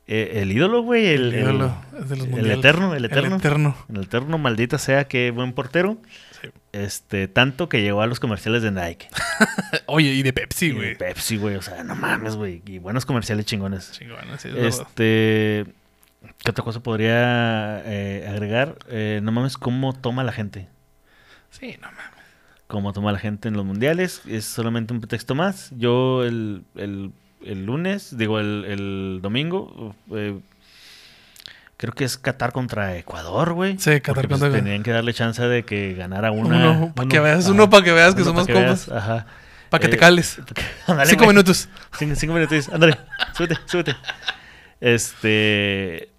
[0.08, 1.08] eh, el ídolo, güey.
[1.08, 3.36] El, El ídolo de los el eterno, el eterno.
[3.36, 3.76] El eterno.
[3.90, 5.98] El eterno, maldita sea, qué buen portero.
[6.42, 6.50] Sí.
[6.74, 9.08] Este, tanto que llegó a los comerciales de Nike.
[9.88, 10.96] Oye, y de Pepsi, Y de güey.
[10.96, 11.56] Pepsi, güey.
[11.56, 12.62] O sea, no mames, güey.
[12.68, 13.94] Y buenos comerciales chingones.
[13.94, 14.68] Chingón, sí, es verdad.
[14.68, 15.66] Este.
[16.44, 18.78] ¿Qué otra cosa podría eh, agregar?
[18.90, 20.68] Eh, no mames, cómo toma la gente.
[21.60, 22.04] Sí, no mames.
[22.68, 24.22] Cómo toma la gente en los mundiales.
[24.28, 25.70] Es solamente un pretexto más.
[25.78, 27.12] Yo el, el-
[27.44, 30.40] el lunes, digo el, el domingo, eh,
[31.78, 33.78] creo que es Qatar contra Ecuador, güey.
[33.78, 36.72] Sí, Qatar Porque, pues, contra- Tenían que darle chance de que ganara una.
[36.72, 38.90] Uno, pa' que veas, ajá, uno pa' que veas que somos compas.
[38.90, 39.28] Ajá.
[39.70, 40.40] Para que te Eh, cales.
[41.06, 41.28] Cinco güey.
[41.36, 41.70] minutos.
[41.98, 42.70] Cinco, cinco minutos.
[42.70, 42.98] Ándale,
[43.36, 43.96] súbete, súbete.
[44.82, 46.10] Este.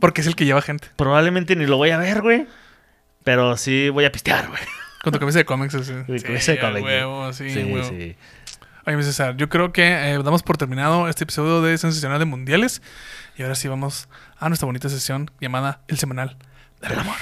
[0.00, 0.88] Porque es el que lleva gente.
[0.96, 2.46] Probablemente ni lo voy a ver, güey.
[3.26, 4.62] Pero sí voy a pistear, güey.
[5.02, 5.74] Con tu camisa de cómics.
[5.74, 5.92] así.
[6.06, 7.88] Mi camisa de cómics, huevo, sí, sí, huevo.
[7.88, 8.14] sí.
[8.86, 12.24] Oye, mi César, yo creo que eh, damos por terminado este episodio de Sensacional de
[12.24, 12.82] Mundiales.
[13.36, 14.08] Y ahora sí vamos
[14.38, 16.36] a nuestra bonita sesión llamada El Semanal
[16.80, 17.16] del Amor.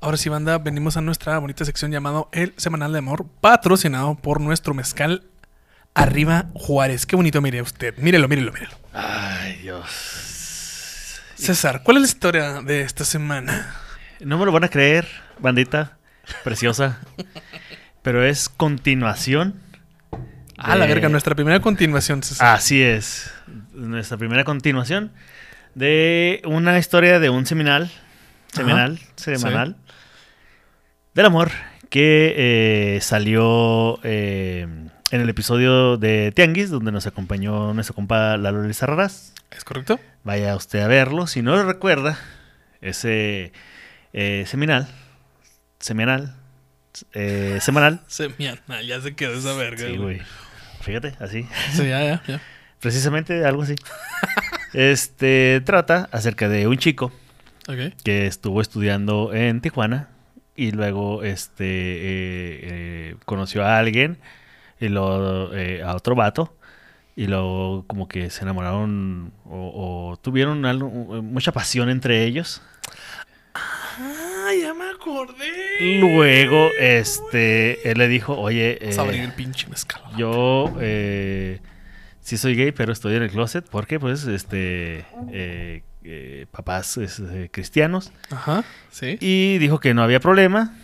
[0.00, 4.40] Ahora sí, banda, venimos a nuestra bonita sección llamado El Semanal de Amor, patrocinado por
[4.40, 5.24] nuestro mezcal
[5.94, 7.06] Arriba Juárez.
[7.06, 7.98] Qué bonito, mire usted.
[7.98, 8.76] Mírelo, mírelo, mírelo.
[8.92, 11.20] Ay, Dios.
[11.34, 13.74] César, ¿cuál es la historia de esta semana?
[14.20, 15.06] No me lo van a creer,
[15.38, 15.96] bandita
[16.42, 16.98] preciosa.
[18.02, 19.54] Pero es continuación.
[20.56, 22.54] Ah, la verga, nuestra primera continuación, César.
[22.56, 23.32] Así es.
[23.72, 25.12] Nuestra primera continuación
[25.74, 27.90] de una historia de un seminal.
[28.52, 29.76] Seminal, semanal.
[31.14, 31.50] Del amor.
[31.90, 34.66] Que eh, salió eh,
[35.10, 39.32] en el episodio de Tianguis, donde nos acompañó nuestro compa Lalo Lizarraraz.
[39.50, 39.98] ¿Es correcto?
[40.24, 41.26] Vaya usted a verlo.
[41.26, 42.18] Si no lo recuerda,
[42.80, 43.52] ese
[44.12, 44.88] eh, seminal.
[45.78, 46.34] Seminal.
[47.12, 48.00] eh, semanal.
[48.86, 49.86] Ya se quedó esa verga.
[49.86, 50.20] Sí, güey.
[50.80, 51.46] Fíjate, así.
[51.72, 52.40] Sí, ya, ya, ya.
[52.80, 53.74] Precisamente algo así.
[54.72, 57.10] Este trata acerca de un chico
[58.04, 60.08] que estuvo estudiando en Tijuana
[60.54, 64.18] y luego este eh, eh, conoció a alguien
[64.80, 66.56] y luego eh, a otro vato
[67.16, 70.88] y luego como que se enamoraron o, o tuvieron algo,
[71.22, 72.62] mucha pasión entre ellos.
[75.00, 76.00] Acordé.
[76.00, 80.02] Luego este él le dijo, oye, abrir eh, el pinche mezcal.
[80.16, 81.60] Yo eh,
[82.20, 86.98] sí soy gay, pero estoy en el closet porque, pues, este, eh, eh, papás
[87.50, 88.12] cristianos.
[88.30, 89.16] Ajá, sí.
[89.20, 90.74] Y dijo que no había problema,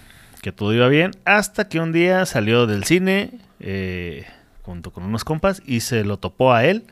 [0.41, 4.27] que todo iba bien, hasta que un día salió del cine eh,
[4.62, 6.85] junto con unos compas y se lo topó a él,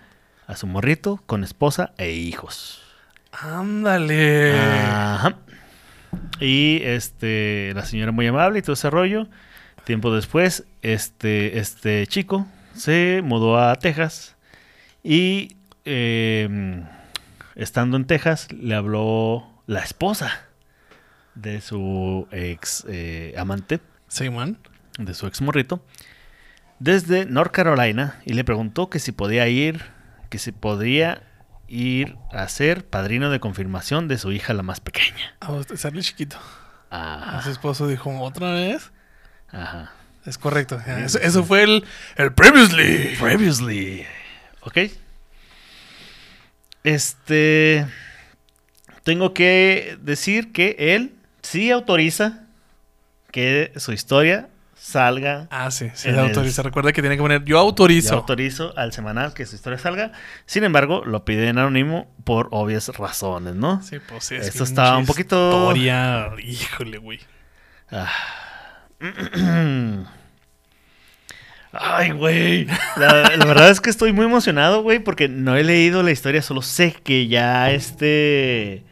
[0.47, 2.83] a su morrito, con esposa e hijos.
[3.33, 4.59] Ándale.
[4.59, 5.39] Ajá.
[6.41, 9.29] Y este, la señora muy amable y todo ese rollo.
[9.85, 14.37] Tiempo después, este, este chico se mudó a Texas
[15.03, 16.83] y eh,
[17.57, 20.31] estando en Texas le habló la esposa
[21.35, 24.59] de su ex eh, amante, Sí, man.
[24.99, 25.85] de su ex morrito,
[26.79, 29.83] desde North Carolina y le preguntó que si podía ir,
[30.29, 31.23] que si podría
[31.73, 35.35] ir a ser padrino de confirmación de su hija la más pequeña.
[35.41, 36.37] A sale chiquito.
[36.91, 38.93] Ah, A su esposo dijo, ¿otra vez?
[39.51, 39.93] ajá.
[40.25, 40.81] Es correcto.
[40.87, 43.17] Eso, eso fue el, el Previously.
[43.19, 44.07] Previously.
[44.61, 44.79] Ok.
[46.85, 47.87] Este.
[49.03, 52.45] Tengo que decir que él sí autoriza
[53.33, 54.49] que su historia
[54.85, 55.47] salga.
[55.51, 56.63] Ah, sí, sí, el- autoriza.
[56.63, 58.17] Recuerda que tiene que poner, yo Yo autorizo.
[58.17, 60.11] autorizo al semanal que su historia salga.
[60.45, 63.81] Sin embargo, lo pide en anónimo por obvias razones, ¿no?
[63.83, 64.35] Sí, pues sí.
[64.35, 67.21] es Esto estaba un poquito- Historia, híjole, güey.
[71.73, 72.67] Ay, güey.
[72.97, 76.43] La, la verdad es que estoy muy emocionado, güey, porque no he leído la historia,
[76.43, 78.85] solo sé que ya este...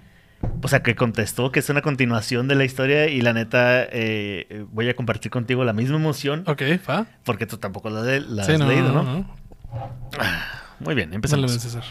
[0.62, 4.64] O sea, que contestó que es una continuación de la historia y la neta eh,
[4.70, 7.07] voy a compartir contigo la misma emoción Ok, va.
[7.24, 9.03] porque tú tampoco la, de- la Sí, has no, leído, ¿no?
[9.03, 9.36] no, no.
[10.80, 11.53] Muy bien, Dale, empezamos.
[11.53, 11.84] César.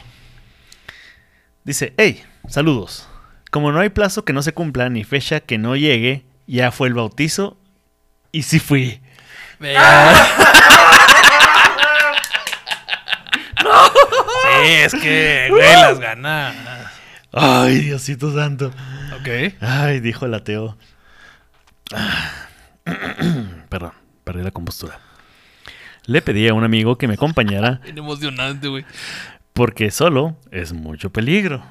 [1.63, 3.07] Dice, hey, saludos.
[3.51, 6.87] Como no hay plazo que no se cumpla ni fecha que no llegue, ya fue
[6.87, 7.57] el bautizo
[8.31, 8.99] y sí fui.
[13.61, 16.55] Sí, es que, güey, las ganas.
[17.31, 18.71] Ay, Diosito santo.
[19.19, 19.53] Ok.
[19.61, 20.77] Ay, dijo el ateo.
[23.69, 23.91] Perdón,
[24.23, 24.99] perdí la compostura.
[26.05, 28.85] Le pedí a un amigo que me acompañara Bien emocionante, güey.
[29.53, 31.63] porque solo es mucho peligro.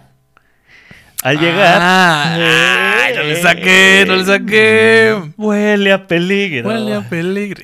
[1.25, 1.79] Al llegar...
[1.83, 5.33] Ah, ay, no le saqué, no le saqué.
[5.37, 6.69] Huele a peligro.
[6.69, 7.61] Huele a peligro.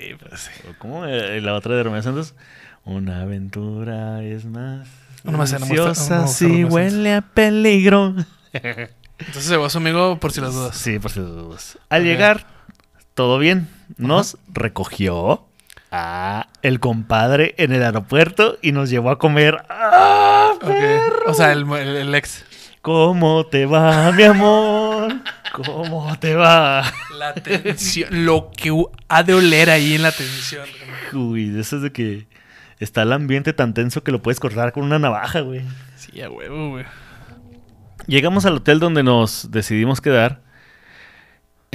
[0.78, 1.06] ¿Cómo?
[1.06, 2.34] Eh, La otra de Romeo Santos.
[2.82, 4.88] Una aventura es más.
[5.32, 8.14] No me sé, no me gusta- deliciosa no Romeo huele a peligro.
[8.52, 10.76] Entonces se va su amigo por si las dudas.
[10.76, 11.78] Sí, por si las dudas.
[11.88, 12.46] Al llegar,
[13.14, 13.68] todo bien.
[13.96, 15.46] Nos recogió
[15.90, 19.64] a el compadre en el aeropuerto y nos llevó a comer.
[19.68, 20.52] ¡Ah.
[21.26, 22.44] O sea, el, el- el ex.
[22.82, 25.14] ¿Cómo te va, mi amor?
[25.52, 26.84] ¿Cómo te va?
[27.18, 28.26] La tensión.
[28.26, 28.70] lo que
[29.08, 30.66] ha de oler ahí en la tensión.
[31.12, 32.26] Uy, eso es de que
[32.84, 35.62] está el ambiente tan tenso que lo puedes cortar con una navaja, güey.
[35.96, 36.84] Sí, a huevo, güey.
[38.06, 40.42] Llegamos al hotel donde nos decidimos quedar.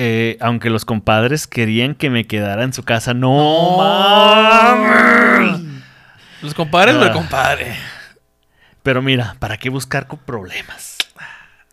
[0.01, 3.13] eh, aunque los compadres querían que me quedara en su casa.
[3.13, 5.59] ¡No, mames!
[6.41, 7.11] Los compadres o el Ah.
[7.11, 7.75] compadre.
[8.81, 10.97] Pero mira, ¿para qué buscar con problemas?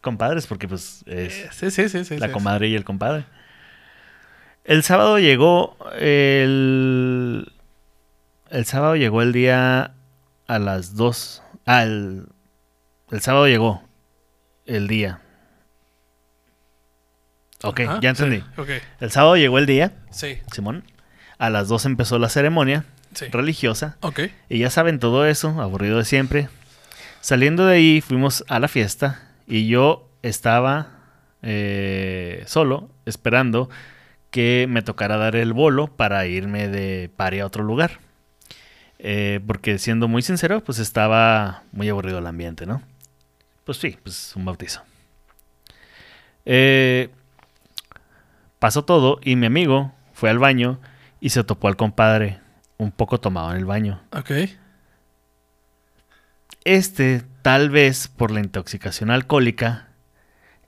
[0.00, 2.18] Compadres, porque pues es Sí, sí, sí, sí.
[2.18, 3.26] la comadre y el compadre.
[4.64, 7.52] El sábado llegó el...
[8.50, 9.92] El sábado llegó el día
[10.46, 11.42] a las 2.
[11.66, 12.26] Ah, el,
[13.10, 13.82] el sábado llegó
[14.66, 15.20] el día.
[17.62, 18.38] Ok, Ajá, ya entendí.
[18.38, 18.68] sí, Ok,
[19.00, 20.84] El sábado llegó el día, sí, Simón.
[21.38, 22.84] A las 2 empezó la ceremonia
[23.14, 23.26] sí.
[23.26, 23.96] religiosa.
[24.00, 24.20] Ok.
[24.48, 26.48] Y ya saben todo eso, aburrido de siempre.
[27.20, 30.90] Saliendo de ahí fuimos a la fiesta y yo estaba
[31.42, 33.68] eh, solo esperando
[34.30, 37.98] que me tocara dar el bolo para irme de pari a otro lugar.
[38.98, 42.82] Eh, porque siendo muy sincero, pues estaba muy aburrido el ambiente, ¿no?
[43.64, 44.82] Pues sí, pues un bautizo.
[46.44, 47.10] Eh,
[48.58, 50.80] pasó todo y mi amigo fue al baño
[51.20, 52.40] y se topó al compadre
[52.78, 54.00] un poco tomado en el baño.
[54.12, 54.30] Ok.
[56.64, 59.88] Este, tal vez por la intoxicación alcohólica,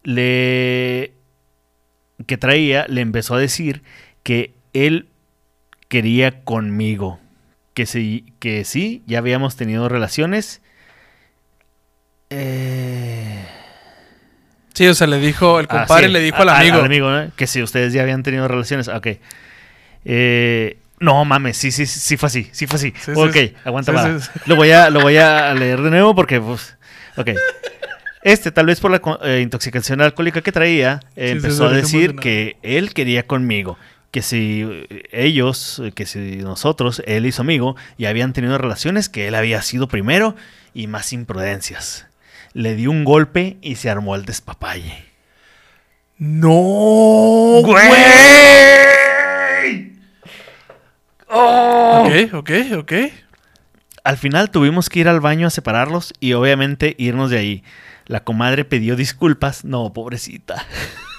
[0.02, 1.14] le
[2.26, 3.82] que traía, le empezó a decir
[4.22, 5.08] que él
[5.88, 7.20] quería conmigo,
[7.78, 10.60] que sí, que sí, ya habíamos tenido relaciones.
[12.30, 13.44] Eh,
[14.74, 16.78] Sí, o sea, le dijo, el ah, compadre sí, le dijo a- al amigo.
[16.80, 17.30] al amigo, ¿no?
[17.36, 19.06] que si ustedes ya habían tenido relaciones, ok.
[20.04, 22.92] Eh, no mames, sí, sí, sí fue así, sí fue así.
[22.96, 23.54] Sí, sí, ok, sí.
[23.64, 24.40] aguanta, Sí, sí, sí.
[24.46, 26.76] Lo voy a, lo voy a leer de nuevo porque, pues,
[27.16, 27.30] ok.
[28.22, 31.74] Este, tal vez por la eh, intoxicación alcohólica que traía, eh, Sí, empezó sí, a
[31.76, 33.78] sí, decir que él quería conmigo.
[34.18, 34.66] Que si
[35.12, 39.62] ellos, que si nosotros, él y su amigo, ya habían tenido relaciones, que él había
[39.62, 40.34] sido primero
[40.74, 42.08] y más imprudencias.
[42.52, 45.04] Le dio un golpe y se armó el despapalle.
[46.16, 46.50] No,
[47.62, 47.92] ¡Güey!
[51.28, 52.92] Ok, ok, ok.
[54.02, 57.62] Al final tuvimos que ir al baño a separarlos y obviamente irnos de ahí.
[58.06, 59.64] La comadre pidió disculpas.
[59.64, 60.66] No, pobrecita.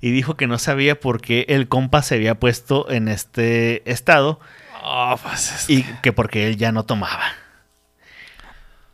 [0.00, 4.40] y dijo que no sabía por qué el compa se había puesto en este estado
[4.88, 7.24] Oh, pues, es- y que porque él ya no tomaba.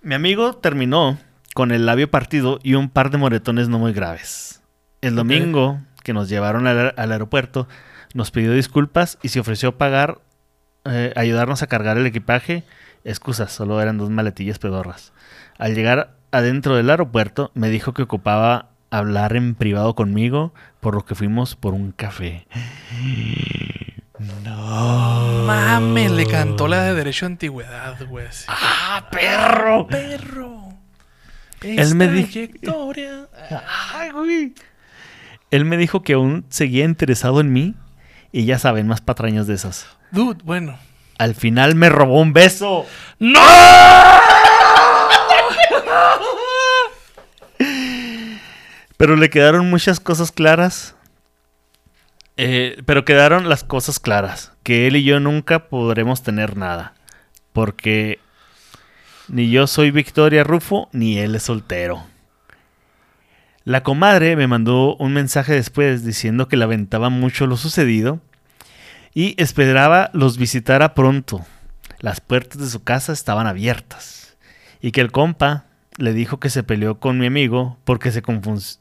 [0.02, 1.18] Mi amigo terminó
[1.54, 4.62] con el labio partido y un par de moretones no muy graves.
[5.00, 7.68] El domingo que nos llevaron al, al aeropuerto,
[8.14, 10.18] nos pidió disculpas y se ofreció pagar,
[10.84, 12.64] eh, ayudarnos a cargar el equipaje.
[13.04, 15.12] Excusas, solo eran dos maletillas pedorras.
[15.58, 20.52] Al llegar adentro del aeropuerto, me dijo que ocupaba hablar en privado conmigo,
[20.82, 22.44] por lo que fuimos por un café.
[24.18, 25.44] No.
[25.46, 28.26] Mames, le cantó la de derecho a antigüedad, güey.
[28.48, 29.86] ¡Ah, perro!
[29.86, 30.74] perro.
[31.60, 32.92] Él me dijo-.
[33.94, 34.54] Ay, güey.
[35.52, 37.76] Él me dijo que aún seguía interesado en mí
[38.32, 39.86] y ya saben, más patrañas de esas.
[40.10, 40.76] Dude, bueno.
[41.16, 42.86] Al final me robó un beso.
[43.20, 43.38] ¡No!
[49.02, 50.94] Pero le quedaron muchas cosas claras.
[52.36, 54.52] Eh, pero quedaron las cosas claras.
[54.62, 56.94] Que él y yo nunca podremos tener nada.
[57.52, 58.20] Porque
[59.26, 62.04] ni yo soy Victoria Rufo, ni él es soltero.
[63.64, 68.20] La comadre me mandó un mensaje después diciendo que lamentaba mucho lo sucedido
[69.14, 71.44] y esperaba los visitara pronto.
[71.98, 74.36] Las puertas de su casa estaban abiertas
[74.80, 78.22] y que el compa le dijo que se peleó con mi amigo porque se,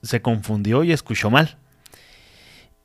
[0.01, 1.57] se confundió y escuchó mal.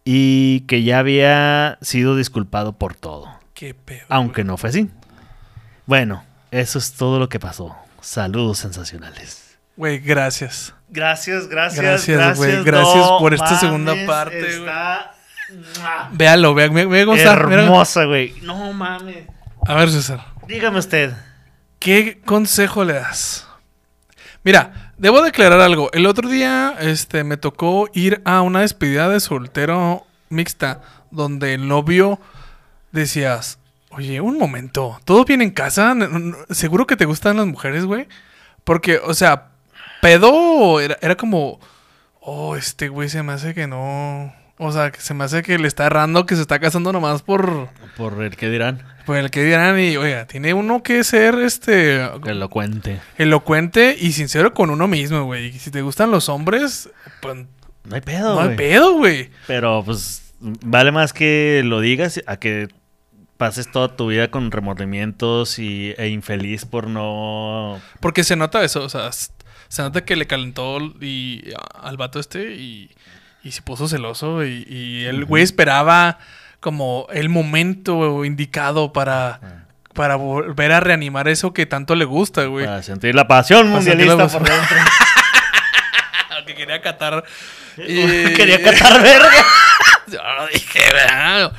[0.05, 3.29] Y que ya había sido disculpado por todo.
[3.55, 4.07] Qué pedo.
[4.09, 4.89] Aunque no fue así.
[5.87, 7.77] Bueno, eso es todo lo que pasó.
[8.01, 9.59] Saludos sensacionales.
[9.77, 10.75] Güey, gracias.
[10.89, 14.47] Gracias, gracias, Gracias, güey, gracias por esta segunda parte.
[14.47, 15.13] Está
[16.13, 17.37] Véalo, vea, me, me gusta.
[17.47, 17.63] mira.
[17.65, 18.35] hermosa, güey.
[18.43, 19.27] No mames.
[19.67, 20.25] A ver, César.
[20.47, 21.13] Dígame usted.
[21.79, 23.47] ¿Qué consejo le das?
[24.47, 25.91] Mira, debo declarar algo.
[25.93, 31.67] El otro día este, me tocó ir a una despedida de soltero mixta donde el
[31.67, 32.21] novio
[32.93, 33.59] decías,
[33.91, 35.97] oye, un momento, ¿todo bien en casa?
[36.51, 38.07] ¿Seguro que te gustan las mujeres, güey?
[38.63, 39.49] Porque, o sea,
[40.01, 41.59] pedo era, era como,
[42.21, 44.33] oh, este güey se me hace que no...
[44.59, 47.23] O sea, que se me hace que le está errando, que se está casando nomás
[47.23, 48.85] por, Por el que dirán.
[49.07, 49.79] Por el que dirán.
[49.81, 53.01] Y, oiga, tiene uno que ser, este, Elocuente.
[53.17, 55.47] elocuente y sincero con uno mismo, güey.
[55.47, 56.91] Y si te gustan los hombres,
[57.23, 57.37] pues
[57.85, 58.57] No hay pedo, no hay güey.
[58.57, 59.31] pedo, güey.
[59.47, 62.69] Pero pues vale más que lo digas a que
[63.39, 67.81] pases toda tu vida con remordimientos y, e infeliz por no...
[68.01, 69.31] Porque se nota eso, o sea, s-
[69.69, 72.91] se nota que le calentó y, a- al vato este y,
[73.45, 76.19] y se puso celoso y, y el güey esperaba
[76.61, 82.67] como el momento indicado para, para volver a reanimar eso que tanto le gusta, güey.
[82.67, 84.59] Para sentir la pasión mundialista la por pasión.
[84.61, 84.77] dentro.
[86.47, 87.25] Que quería catar.
[87.77, 89.45] Quería catar verga.
[90.07, 91.53] Yo no dije, ¿verdad?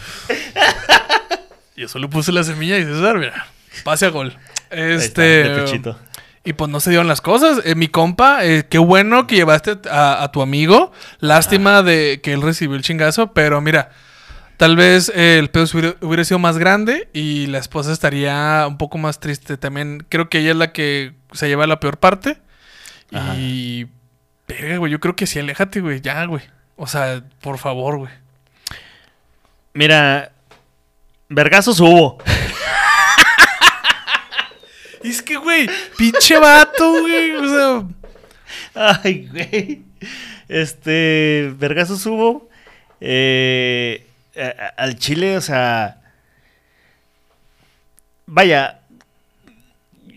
[1.75, 3.47] Yo solo puse la semilla y César, mira,
[3.83, 4.37] pase a gol.
[4.69, 5.65] Está, Este.
[6.45, 7.59] Y pues no se dieron las cosas.
[7.65, 10.93] Eh, mi compa, eh, qué bueno que llevaste a, a tu amigo.
[11.19, 13.89] Lástima de que él recibió el chingazo, pero mira,
[14.57, 18.77] tal vez eh, el pedo hubiera, hubiera sido más grande y la esposa estaría un
[18.77, 19.57] poco más triste.
[19.57, 22.37] También creo que ella es la que se lleva la peor parte.
[23.13, 23.35] Ajá.
[23.37, 23.87] Y.
[24.47, 26.41] Verga, güey, yo creo que sí, aléjate, güey, ya, güey.
[26.77, 28.11] O sea, por favor, güey.
[29.73, 30.31] Mira,
[31.29, 32.17] vergazos hubo.
[35.03, 37.31] Es que, güey, pinche vato, güey.
[37.31, 37.83] O sea,
[39.03, 39.83] Ay, güey.
[40.49, 42.49] Este, vergazos hubo.
[42.99, 44.06] Eh,
[44.37, 46.01] a- a- al Chile, o sea.
[48.25, 48.79] Vaya.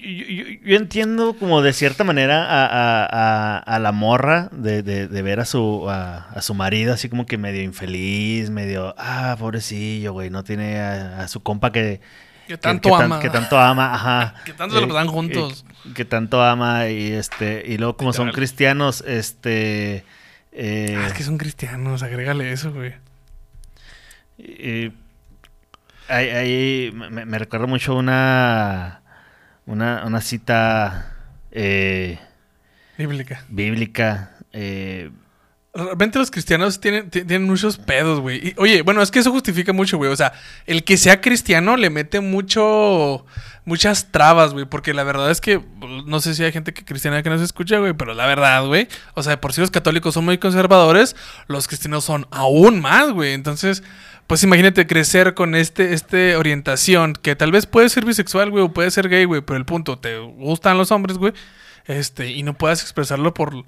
[0.03, 4.83] Yo, yo- yo entiendo como de cierta manera a, a- a- a la morra de,
[4.83, 9.37] de- de ver a su, a, su marido así como que medio infeliz, medio, ah,
[9.39, 12.01] pobrecillo, güey, no tiene a, su compa que,
[12.49, 13.21] que tanto que ama.
[13.21, 14.35] que tanto ama, ajá.
[14.47, 15.67] Que tanto se lo Eh, pasan juntos.
[15.95, 20.05] Que, tanto ama y este y luego como son cristianos, este
[20.53, 22.95] eh, Ah, es que son cristianos, agrégale eso, güey.
[24.45, 24.91] Eh,
[26.09, 29.03] ahí, ahí me, me recuerda mucho una
[29.67, 31.15] una, una cita
[31.53, 32.19] eh,
[32.99, 33.45] Bíblica.
[33.49, 34.33] bíblica.
[34.53, 35.11] eh,
[35.73, 38.55] Realmente los cristianos tienen, ti- tienen muchos pedos, güey.
[38.57, 40.11] Oye, bueno, es que eso justifica mucho, güey.
[40.11, 40.33] O sea,
[40.67, 43.25] el que sea cristiano le mete mucho.
[43.65, 44.65] Muchas trabas, güey.
[44.65, 45.61] Porque la verdad es que.
[46.07, 47.93] No sé si hay gente que cristiana que no se escucha, güey.
[47.93, 48.89] Pero la verdad, güey.
[49.15, 51.15] O sea, por si los católicos son muy conservadores,
[51.47, 53.33] los cristianos son aún más, güey.
[53.35, 53.85] Entonces.
[54.31, 58.73] Pues imagínate crecer con este, este orientación que tal vez puede ser bisexual, güey, o
[58.73, 61.33] puede ser gay, güey, pero el punto, te gustan los hombres, güey,
[61.87, 63.65] este, y no puedas expresarlo por,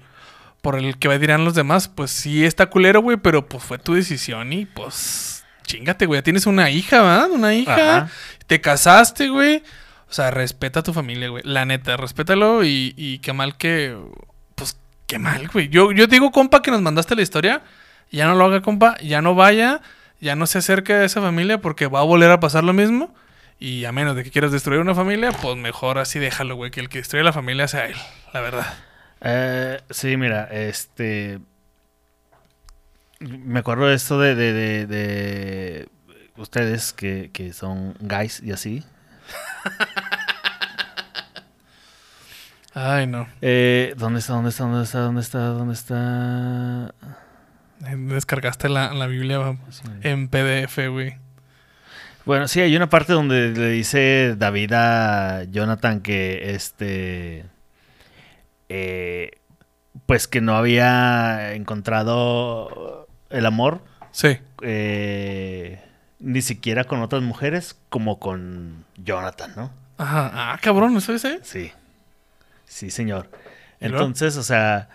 [0.61, 3.95] por el que dirán los demás, pues sí está culero, güey, pero pues fue tu
[3.95, 6.21] decisión y pues chingate, güey.
[6.21, 7.31] Tienes una hija, ¿verdad?
[7.31, 7.97] Una hija.
[7.97, 8.09] Ajá.
[8.47, 9.63] Te casaste, güey.
[10.09, 11.43] O sea, respeta a tu familia, güey.
[11.45, 13.97] La neta, respétalo y, y qué mal que...
[14.55, 15.67] Pues qué mal, güey.
[15.67, 17.63] Yo, yo digo, compa, que nos mandaste la historia.
[18.11, 18.95] Ya no lo haga, compa.
[18.99, 19.81] Ya no vaya.
[20.23, 23.13] Ya no se acerque a esa familia porque va a volver a pasar lo mismo.
[23.59, 26.71] Y a menos de que quieras destruir una familia, pues mejor así déjalo, güey.
[26.71, 27.95] Que el que destruye la familia sea él,
[28.33, 28.73] la verdad.
[29.21, 31.39] Eh, sí, mira, este.
[33.19, 35.89] Me acuerdo de esto de, de, de- de
[36.35, 38.83] ustedes que, que son guys y así.
[42.73, 43.27] Ay, no.
[43.41, 44.33] Eh, ¿Dónde está?
[44.33, 44.63] ¿Dónde está?
[44.65, 44.99] ¿Dónde está?
[44.99, 45.39] ¿Dónde está?
[45.49, 46.95] ¿Dónde está?
[47.95, 49.57] Descargaste la, la Biblia
[50.01, 51.17] en PDF, güey.
[52.25, 57.45] Bueno, sí, hay una parte donde le dice David a Jonathan que este.
[58.69, 59.31] eh,
[60.05, 63.81] pues que no había encontrado el amor
[64.11, 64.37] Sí.
[64.61, 65.81] eh,
[66.19, 69.71] ni siquiera con otras mujeres como con Jonathan, ¿no?
[69.97, 70.31] Ajá.
[70.33, 71.39] Ah, cabrón, ¿eso dice?
[71.43, 71.71] Sí.
[72.65, 73.29] Sí, señor.
[73.79, 74.87] Entonces, o sea,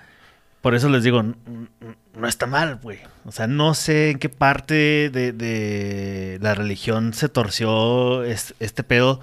[0.60, 2.98] por eso les digo, no está mal, güey.
[3.24, 8.82] O sea, no sé en qué parte de, de la religión se torció es- este
[8.82, 9.20] pedo.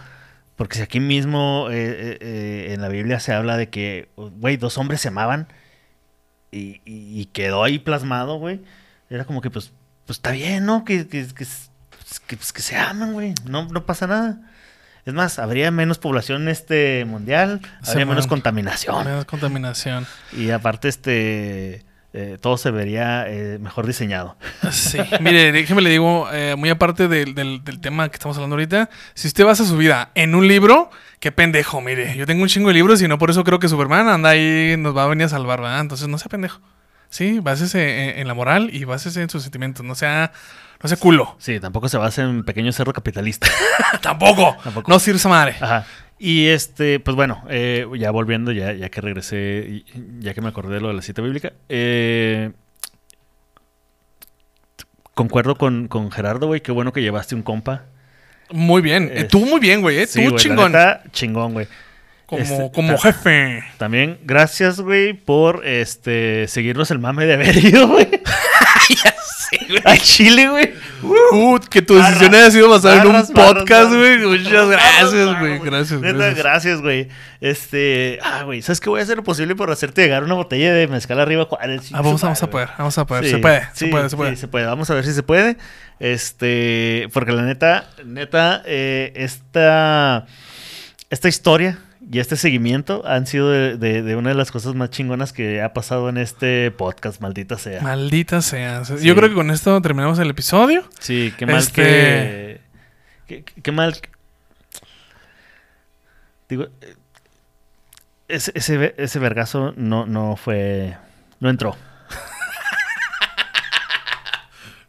[0.56, 4.56] Porque si aquí mismo eh, eh, eh, en la Biblia se habla de que, güey,
[4.56, 5.50] dos hombres se amaban
[6.52, 8.62] y, quedó ahí plasmado, güey.
[9.10, 9.74] Era como que, pues,
[10.06, 10.86] pues está bien, ¿no?
[10.86, 11.46] Que, que, que,
[12.28, 13.34] que, pues, que se aman, güey.
[13.46, 14.40] No, no pasa nada.
[15.06, 19.06] Es más, habría menos población este mundial, habría menos contaminación.
[19.06, 20.08] Menos contaminación.
[20.36, 24.36] Y aparte, este, eh, todo se vería eh, mejor diseñado.
[24.72, 24.98] Sí.
[25.22, 28.90] Mire, déjeme le digo, eh, muy aparte del, del- del tema que estamos hablando ahorita,
[29.14, 30.90] si usted basa su vida en un libro,
[31.20, 32.16] qué pendejo, mire.
[32.18, 34.76] Yo tengo un chingo de libros y no por eso creo que Superman anda ahí,
[34.78, 35.82] nos va a venir a salvar, ¿verdad?
[35.82, 36.62] Entonces no sea pendejo.
[37.10, 39.86] Sí, básese en, en la moral y básese en sus sentimientos.
[39.86, 40.32] No sea,
[40.82, 41.36] no sea culo.
[41.40, 43.48] Sí, tampoco se basa en pequeño cerro capitalista.
[44.02, 44.56] Tampoco.
[44.64, 44.92] Tampoco.
[44.92, 45.56] No sirve esa madre.
[45.60, 45.86] Ajá.
[46.18, 49.84] Y este, pues bueno, eh, ya volviendo, ya, ya que regresé,
[50.20, 52.52] ya que me acordé de lo de la cita bíblica, eh,
[55.14, 57.84] concuerdo con, con Gerardo, güey, qué bueno que llevaste un compa.
[58.52, 59.10] Muy bien.
[59.12, 59.98] Eh, tú muy bien, güey.
[60.00, 60.08] eh.
[60.08, 60.72] Sí, tú güey, la chingón.
[60.72, 61.68] neta, chingón, güey.
[62.26, 63.64] como este, como jefe.
[63.78, 68.08] También, gracias, güey, por este seguirnos el mame de haber ido, güey.
[69.86, 70.74] A Chile, güey.
[71.04, 74.18] Uh, que tu decisión Barras, haya sido basada en un barras, podcast, güey.
[74.20, 75.60] Muchas gracias, güey.
[75.60, 76.38] Gracias, Neta, gracias.
[76.38, 77.10] gracias, güey.
[77.42, 80.74] Este, ah, güey, ¿sabes qué voy a hacer lo posible por hacerte llegar una botella
[80.74, 81.48] de mezcal arriba?
[81.52, 83.26] Ah, vamos, vamos a poder, vamos a poder.
[83.26, 84.32] Sí, se puede, sí, se puede, se puede.
[84.32, 84.66] sí, se puede.
[84.66, 85.58] Vamos a ver si se puede.
[86.00, 90.26] Este, porque la neta, neta, eh, esta,
[91.10, 91.78] esta historia
[92.12, 95.62] y este seguimiento han sido de, de- de una de las cosas más chingonas que
[95.62, 97.82] ha pasado en este podcast, maldita sea.
[97.82, 98.86] Maldita sea.
[98.86, 98.96] Sí.
[99.02, 100.88] Yo creo que con esto terminamos el episodio.
[101.00, 102.62] Sí, qué mal Este-
[103.28, 103.96] que, qué, qué mal.
[106.48, 106.96] Digo, eh,
[108.28, 110.96] ese, ese, ese vergazo no, no fue,
[111.40, 111.76] no entró.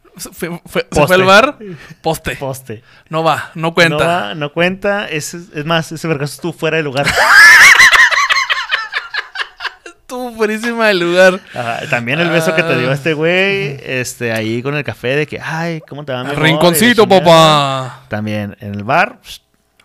[0.03, 1.57] Se fue, fue- se fue al bar,
[2.01, 2.35] poste.
[2.35, 2.83] Poste.
[3.09, 3.97] No va, no cuenta.
[3.97, 5.07] No, va, no cuenta.
[5.07, 7.05] Es, es más, ese vergazo estuvo fuera de lugar.
[9.85, 11.39] Estuvo fuerísima el lugar.
[11.53, 15.27] Ajá, también el beso que te dio este güey, este, ahí con el café de
[15.27, 16.23] que, ay, ¿cómo te va?
[16.23, 18.03] mi rinconcito, papá.
[18.07, 19.19] También en el bar,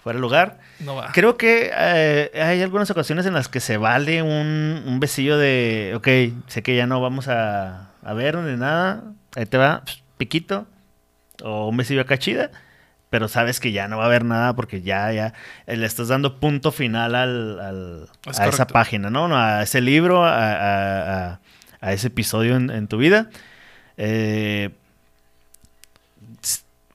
[0.00, 0.58] fuera de lugar.
[0.78, 1.10] No va.
[1.12, 5.92] Creo que eh, hay algunas ocasiones en las que se vale un, un besillo de,
[5.96, 6.08] ok,
[6.48, 9.02] sé que ya no vamos a, a ver ni nada,
[9.34, 9.82] ahí te va,
[10.22, 10.66] piquito,
[11.42, 12.50] o un besillo acá chida,
[13.10, 15.34] pero sabes que ya no va a haber nada porque ya, ya
[15.66, 19.28] eh, le estás dando punto final al, al- Es a esa página, ¿no?
[19.28, 21.40] No, A ese libro, a, a- a-
[21.80, 23.28] a ese episodio en, en tu vida.
[23.96, 24.70] Eh,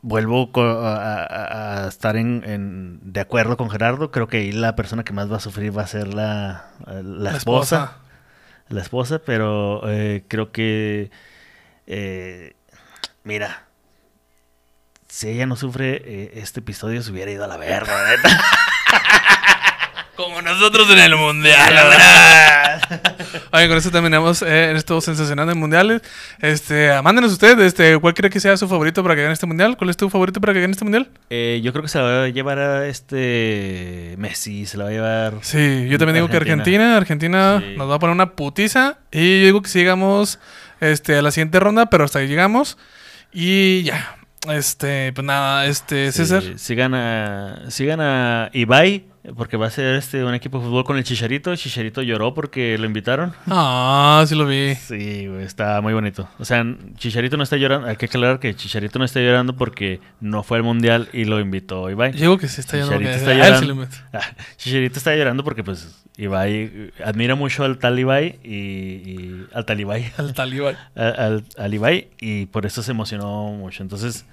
[0.02, 4.12] vuelvo a, estar en, en- de acuerdo con Gerardo.
[4.12, 6.68] Creo que ahí la persona que más va a sufrir va a ser la,
[7.04, 7.98] la esposa.
[8.70, 11.10] La esposa, pero eh, creo que.
[11.86, 12.54] eh,
[13.28, 13.66] mira.
[15.10, 18.30] Si ella no sufre, eh, este episodio se hubiera ido a la verga, neta.
[20.16, 21.76] Como nosotros en el mundial.
[21.76, 22.82] La verdad.
[23.52, 26.02] Oye, con eso terminamos eh, en esto sensacional de mundiales.
[26.40, 29.78] Este, mándenos ustedes, este, ¿cuál cree que sea su favorito para que gane este mundial?
[29.78, 31.08] ¿Cuál es tu favorito para que gane este mundial?
[31.30, 34.90] Eh, yo creo que se la va a llevar a este Messi, se la va
[34.90, 35.34] a llevar.
[35.42, 37.76] Sí, yo también digo que Argentina, Argentina Sí.
[37.78, 38.98] nos va a poner una putiza.
[39.12, 40.40] Y yo digo que sigamos
[40.80, 42.78] este, a la siguiente ronda, pero hasta ahí llegamos.
[43.40, 44.18] Y ya.
[44.50, 46.42] Este, pues nada, este, César.
[46.42, 49.06] Sí, sigan a, sigan a Ibai,
[49.36, 51.52] porque va a ser este un equipo de fútbol con el Chicharito.
[51.52, 53.34] El Chicharito lloró porque lo invitaron.
[53.48, 54.76] Ah, sí lo vi.
[54.76, 56.30] Sí, güey, está muy bonito.
[56.40, 56.66] O sea,
[56.96, 57.88] Chicharito no está llorando.
[57.88, 61.40] Hay que aclarar que Chicharito no está llorando porque no fue al mundial y lo
[61.40, 62.14] invitó Ibai.
[62.14, 63.00] Digo que sí está llorando.
[63.10, 63.34] Chicharito está
[63.68, 63.88] llorando.
[64.14, 64.22] Ah,
[64.58, 69.80] Chicharito está llorando porque, pues, Ibai admira mucho al tal Ibai y, y- al tal
[69.80, 70.76] Ibai, Al talibán.
[70.96, 73.84] a- al, al Ibai y por eso se emocionó mucho.
[73.84, 74.26] Entonces,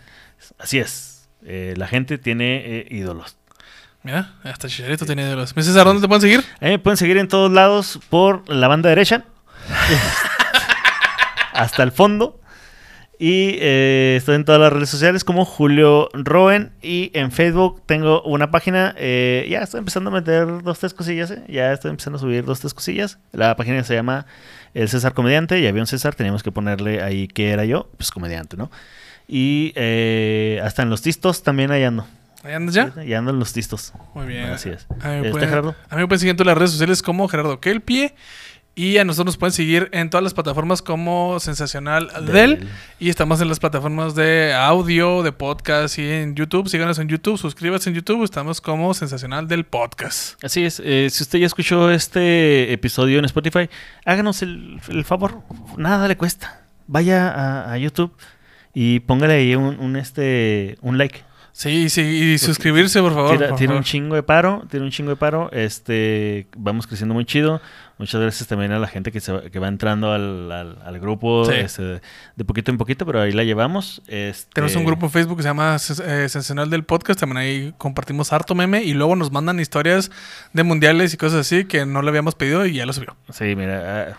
[0.59, 1.29] así es.
[1.47, 3.37] Eh, la gente tiene eh, ídolos.
[4.05, 5.51] Mira, hasta Chicharito tiene de los.
[5.51, 6.41] César, ¿dónde te pueden seguir?
[6.61, 9.25] A mí me pueden seguir en todos lados por la banda derecha.
[11.53, 12.39] hasta el fondo.
[13.19, 16.73] Y eh, estoy en todas las redes sociales como Julio Roen.
[16.83, 18.95] Y en Facebook tengo una página.
[18.99, 21.31] eh, ya estoy empezando a meter dos, tres cosillas.
[21.31, 23.19] eh, Ya estoy empezando a subir dos, tres cosillas.
[23.33, 24.27] La página se llama
[24.75, 25.61] El César Comediante.
[25.61, 26.15] Y había un César.
[26.15, 27.89] Teníamos que ponerle ahí que era yo.
[27.97, 28.71] Pues comediante, ¿no?
[29.27, 32.07] Y eh, hasta en los tistos también ahí ando.
[32.45, 32.93] ¿Ahí andas ya?
[33.03, 33.93] Ya ando en los tistos.
[34.15, 34.45] Muy bien.
[34.51, 34.87] Así es.
[35.01, 35.75] A mí, me pueden, Gerardo.
[35.89, 38.15] a mí me pueden seguir en todas las redes sociales como Gerardo Kelpie.
[38.77, 42.59] Y a nosotros nos pueden seguir en todas las plataformas como Sensacional Del.
[42.59, 42.69] Del.
[42.99, 46.69] Y estamos en las plataformas de audio, de podcast y en YouTube.
[46.69, 48.25] Síganos en YouTube, suscríbanse en YouTube.
[48.25, 50.43] Estamos como Sensacional del Podcast.
[50.45, 53.71] Así es, eh, si usted ya escuchó este episodio en Spotify,
[54.05, 55.43] háganos el, el favor,
[55.79, 56.65] nada le cuesta.
[56.89, 58.13] Vaya a, a YouTube
[58.75, 61.23] y póngale ahí un, un, este un like.
[61.57, 63.37] Sí, sí, y suscribirse, por favor.
[63.37, 65.51] Tira, por tira un chingo de paro, tira un chingo de paro.
[65.53, 67.61] Este, vamos creciendo muy chido.
[67.97, 70.99] Muchas gracias también a la gente que, se va, que va entrando al, al- al
[70.99, 71.53] grupo Sí.
[71.55, 72.01] este,
[72.35, 74.03] de poquito en poquito, pero ahí la llevamos.
[74.09, 75.79] Este, Tenemos un grupo en Facebook que se llama eh,
[76.29, 77.21] Sensacional del Podcast.
[77.21, 78.83] También ahí compartimos harto meme.
[78.83, 80.11] Y luego nos mandan historias
[80.55, 83.17] de mundiales y cosas así que no le habíamos pedido y ya lo subió.
[83.31, 84.19] Sí, mira.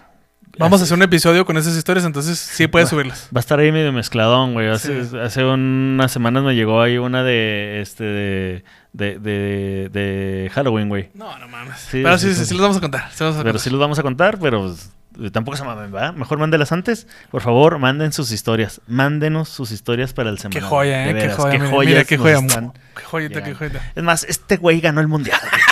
[0.57, 3.27] Vamos a hacer un episodio con esas historias, entonces sí puedes subirlas.
[3.35, 4.69] Va a estar ahí medio mezcladón, güey.
[4.69, 5.17] Hace, Sí.
[5.17, 11.09] hace unas semanas me llegó ahí una de este de, de, de, de Halloween, güey.
[11.13, 11.77] No, no mames.
[11.79, 13.09] Sí, Pero sí, sí, sí, los vamos a contar.
[13.11, 13.61] sí los vamos a Pero contar.
[13.63, 14.73] sí los vamos a contar, pero
[15.17, 16.11] pues, tampoco se mamen, ¿va?
[16.13, 17.07] Mejor mándelas antes.
[17.31, 18.81] Por favor, manden sus historias.
[18.87, 20.69] Mándenos sus historias para el Qué semanal.
[20.69, 21.13] joya, ¿eh?
[21.15, 21.51] Qué joya.
[21.51, 22.37] Qué mira, qué joya.
[22.39, 23.55] están Qué joyita, qué.
[23.95, 25.39] Es más, este güey ganó el mundial.
[25.49, 25.61] güey.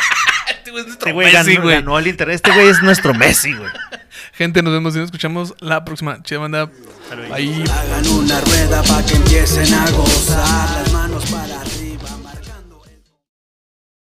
[0.75, 1.75] Este Este güey ganó, Messi, güey.
[1.75, 2.35] ganó el internet.
[2.35, 3.69] Este güey es nuestro Messi, güey.
[4.33, 6.21] Gente, nos vemos y nos escuchamos la próxima.
[6.23, 6.65] Chida banda.
[6.65, 7.63] Bye.
[7.69, 11.02] Hagan una rueda para que empiecen a gozar.